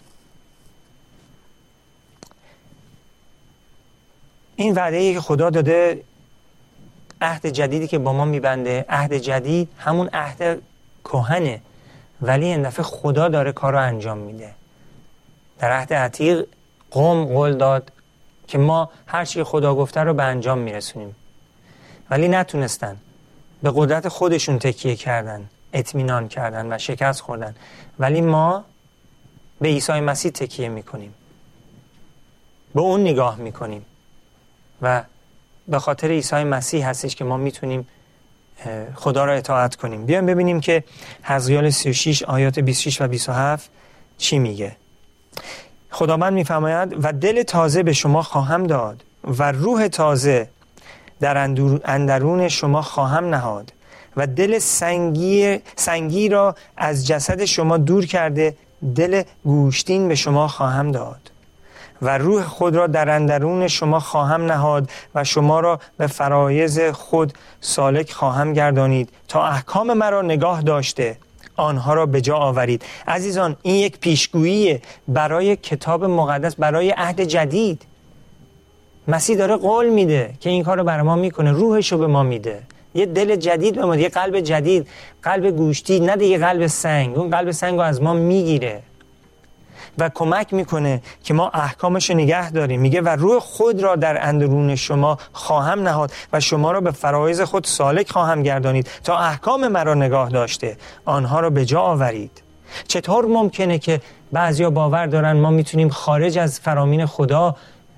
این 4.55 4.73
وعده 4.73 5.13
که 5.13 5.21
خدا 5.21 5.49
داده 5.49 6.03
عهد 7.21 7.45
جدیدی 7.45 7.87
که 7.87 7.97
با 7.97 8.13
ما 8.13 8.25
میبنده 8.25 8.85
عهد 8.89 9.13
جدید 9.13 9.69
همون 9.77 10.09
عهد 10.13 10.61
کهنه 11.03 11.61
ولی 12.21 12.45
این 12.45 12.61
دفعه 12.61 12.83
خدا 12.83 13.27
داره 13.27 13.51
کار 13.51 13.73
رو 13.73 13.81
انجام 13.81 14.17
میده. 14.17 14.56
در 15.59 15.71
عهد 15.71 15.93
عتیق 15.93 16.45
قوم 16.91 17.25
قول 17.25 17.53
داد 17.57 17.91
که 18.47 18.57
ما 18.57 18.89
هر 19.07 19.25
چی 19.25 19.43
خدا 19.43 19.75
گفته 19.75 20.01
رو 20.01 20.13
به 20.13 20.23
انجام 20.23 20.57
میرسونیم. 20.57 21.15
ولی 22.09 22.27
نتونستن. 22.27 22.97
به 23.63 23.71
قدرت 23.75 24.07
خودشون 24.07 24.59
تکیه 24.59 24.95
کردن 24.95 25.49
اطمینان 25.73 26.27
کردن 26.27 26.73
و 26.73 26.77
شکست 26.77 27.21
خوردن. 27.21 27.55
ولی 27.99 28.21
ما 28.21 28.65
به 29.61 29.67
عیسی 29.67 29.99
مسیح 29.99 30.31
تکیه 30.31 30.69
می‌کنیم. 30.69 31.13
به 32.75 32.81
اون 32.81 33.01
نگاه 33.01 33.35
می‌کنیم. 33.35 33.85
و 34.81 35.03
به 35.67 35.79
خاطر 35.79 36.07
عیسی 36.07 36.43
مسیح 36.43 36.89
هستش 36.89 37.15
که 37.15 37.23
ما 37.23 37.37
می‌تونیم 37.37 37.87
خدا 38.95 39.25
را 39.25 39.33
اطاعت 39.33 39.75
کنیم. 39.75 40.05
بیایم 40.05 40.25
ببینیم 40.25 40.59
که 40.59 40.83
حزقیال 41.23 41.69
36 41.69 42.23
آیات 42.23 42.59
26 42.59 43.01
و 43.01 43.07
27 43.07 43.69
چی 44.17 44.39
میگه. 44.39 44.75
خداوند 45.91 46.33
میفرماید 46.33 47.05
و 47.05 47.13
دل 47.13 47.43
تازه 47.43 47.83
به 47.83 47.93
شما 47.93 48.21
خواهم 48.21 48.63
داد 48.63 49.03
و 49.23 49.51
روح 49.51 49.87
تازه 49.87 50.49
در 51.19 51.37
اندرون 51.85 52.47
شما 52.47 52.81
خواهم 52.81 53.25
نهاد 53.25 53.73
و 54.17 54.27
دل 54.27 54.59
سنگی, 54.59 55.59
سنگی 55.75 56.29
را 56.29 56.55
از 56.77 57.07
جسد 57.07 57.45
شما 57.45 57.77
دور 57.77 58.05
کرده 58.05 58.55
دل 58.95 59.23
گوشتین 59.43 60.07
به 60.07 60.15
شما 60.15 60.47
خواهم 60.47 60.91
داد 60.91 61.31
و 62.01 62.17
روح 62.17 62.43
خود 62.43 62.75
را 62.75 62.87
در 62.87 63.09
اندرون 63.09 63.67
شما 63.67 63.99
خواهم 63.99 64.45
نهاد 64.45 64.89
و 65.15 65.23
شما 65.23 65.59
را 65.59 65.79
به 65.97 66.07
فرایز 66.07 66.79
خود 66.79 67.33
سالک 67.61 68.11
خواهم 68.11 68.53
گردانید 68.53 69.09
تا 69.27 69.47
احکام 69.47 69.93
مرا 69.93 70.21
نگاه 70.21 70.61
داشته 70.61 71.17
آنها 71.57 71.93
را 71.93 72.05
به 72.05 72.21
جا 72.21 72.35
آورید. 72.35 72.83
عزیزان 73.07 73.55
این 73.61 73.75
یک 73.75 73.99
پیشگویی 73.99 74.79
برای 75.07 75.55
کتاب 75.55 76.05
مقدس 76.05 76.55
برای 76.55 76.89
عهد 76.91 77.21
جدید. 77.21 77.81
مسیح 79.07 79.37
داره 79.37 79.55
قول 79.55 79.89
میده 79.89 80.33
که 80.39 80.49
این 80.49 80.63
کار 80.63 80.77
رو 80.77 80.83
برای 80.83 81.03
ما 81.03 81.15
می‌کنه 81.15 81.51
روحش 81.51 81.91
رو 81.91 81.97
به 81.97 82.07
ما 82.07 82.23
میده. 82.23 82.59
یه 82.95 83.05
دل 83.05 83.35
جدید 83.35 83.75
به 83.75 83.85
ما 83.85 83.95
یه 83.95 84.09
قلب 84.09 84.39
جدید. 84.39 84.87
قلب 85.23 85.47
گوشتی 85.47 85.99
نه 85.99 86.25
یه 86.25 86.37
قلب 86.37 86.67
سنگ. 86.67 87.17
اون 87.17 87.29
قلب 87.29 87.51
سنگ 87.51 87.73
رو 87.73 87.81
از 87.81 88.01
ما 88.01 88.13
می‌گیره. 88.13 88.81
و 89.97 90.09
کمک 90.09 90.53
می‌کنه 90.53 91.01
که 91.23 91.33
ما 91.33 91.49
احکامش 91.49 92.11
نگه 92.11 92.51
داریم. 92.51 92.81
میگه 92.81 93.01
و 93.01 93.09
روح 93.09 93.39
خود 93.39 93.83
را 93.83 93.95
در 93.95 94.27
اندرون 94.27 94.75
شما 94.75 95.17
خواهم 95.33 95.79
نهاد 95.79 96.11
و 96.33 96.39
شما 96.39 96.71
را 96.71 96.81
به 96.81 96.91
فرایز 96.91 97.41
خود 97.41 97.63
سالک 97.63 98.11
خواهم 98.11 98.43
گردانید 98.43 98.89
تا 99.03 99.17
احکام 99.17 99.67
مرا 99.67 99.93
نگاه 99.93 100.29
داشته. 100.29 100.77
آنها 101.05 101.39
را 101.39 101.49
به 101.49 101.65
جا 101.65 101.81
آورید. 101.81 102.43
چطور 102.87 103.25
ممکنه 103.25 103.79
که 103.79 104.01
بعضیا 104.31 104.69
باور 104.69 105.05
دارن 105.05 105.39
ما 105.39 105.49
می‌تونیم 105.49 105.89
خارج 105.89 106.37
از 106.37 106.59
فرامین 106.59 107.05
خدا 107.05 107.55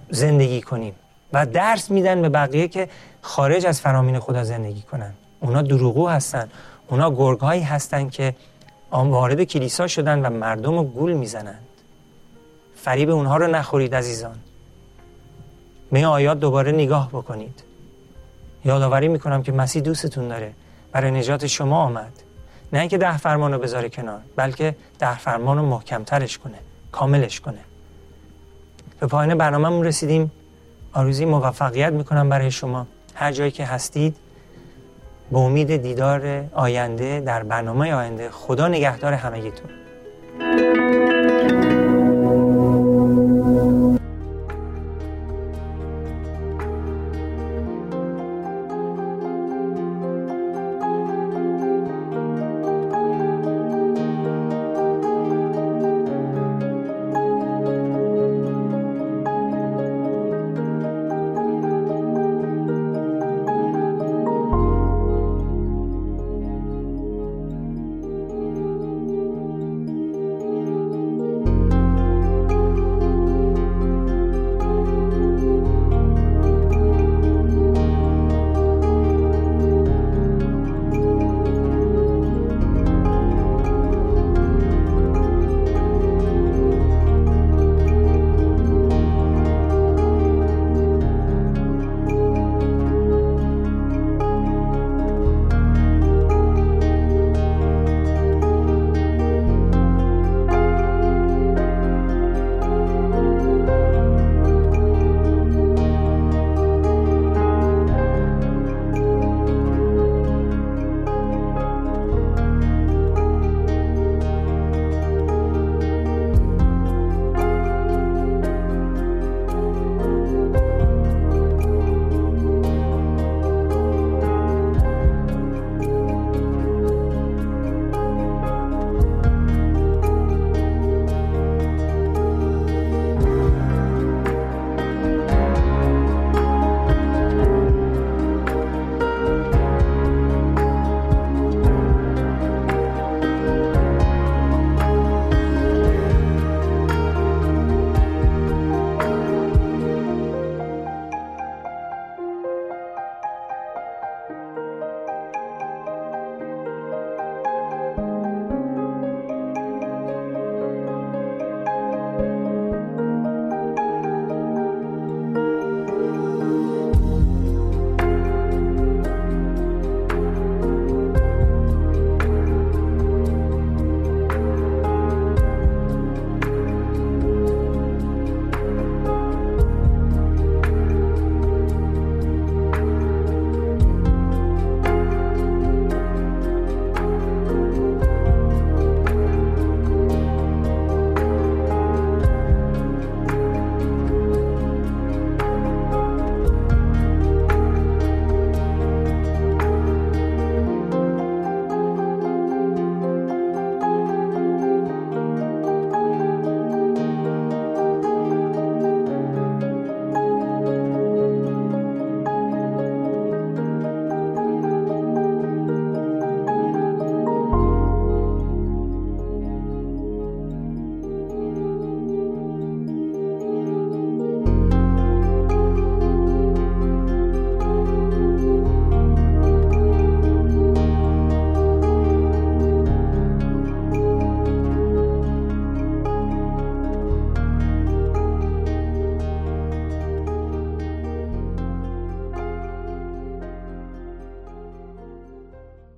زندگی 0.10 0.62
کنیم 0.62 0.94
و 1.34 1.46
درس 1.46 1.92
میدن 1.92 2.22
به 2.22 2.30
بقیه 2.30 2.68
که 2.68 2.90
خارج 3.22 3.66
از 3.66 3.82
فرامین 3.82 4.20
خدا 4.20 4.44
زندگی 4.44 4.82
کنن؟ 4.82 5.14
اونا 5.40 5.62
دروغو 5.62 6.08
هستن. 6.08 6.50
اونا 6.88 7.12
گرگهایی 7.12 7.62
هستن 7.62 8.10
که 8.10 8.36
وارد 8.92 9.44
کلیسا 9.44 9.88
شدن 9.88 10.26
و 10.26 10.30
مردم 10.30 10.78
رو 10.78 10.84
گول 10.84 11.14
می‌زنند 11.14 11.60
فریب 12.84 13.10
اونها 13.10 13.38
رو 13.38 13.48
نخورید 13.48 13.96
عزیزان. 13.96 14.36
به 15.92 16.08
آیات 16.08 16.40
دوباره 16.40 16.72
نگاه 16.72 17.10
بکنید. 17.10 17.64
یادآوری 18.66 19.08
می‌کنم 19.08 19.44
که 19.44 19.52
مسیح 19.52 19.82
دوستتون 19.82 20.28
داره. 20.28 20.54
برای 20.92 21.12
نجات 21.12 21.48
شما 21.48 21.84
آمد. 21.84 22.12
نه 22.74 22.80
اینکه 22.80 22.98
ده 22.98 23.18
فرمان 23.18 23.54
رو 23.54 23.60
بذاره 23.60 23.90
کنار 23.90 24.20
بلکه 24.36 24.76
ده 25.00 25.18
فرمان 25.18 25.58
رو 25.58 25.66
محکمترش 25.66 26.38
کنه 26.38 26.58
کاملش 26.92 27.40
کنه. 27.40 27.60
به 29.00 29.08
پایان 29.08 29.36
برنامهمون 29.36 29.86
رسیدیم. 29.86 30.32
آرزوی 30.94 31.26
موفقیت 31.26 31.94
می‌کنم 31.94 32.30
برای 32.30 32.52
شما. 32.52 32.88
هر 33.16 33.32
جایی 33.32 33.52
که 33.52 33.66
هستید 33.66 34.16
به 35.32 35.38
امید 35.38 35.78
دیدار 35.78 36.46
آینده 36.54 37.20
در 37.20 37.44
برنامه 37.44 37.94
آینده 37.94 38.30
خدا 38.30 38.68
نگهدار 38.68 39.14
همگیتون. 39.14 39.70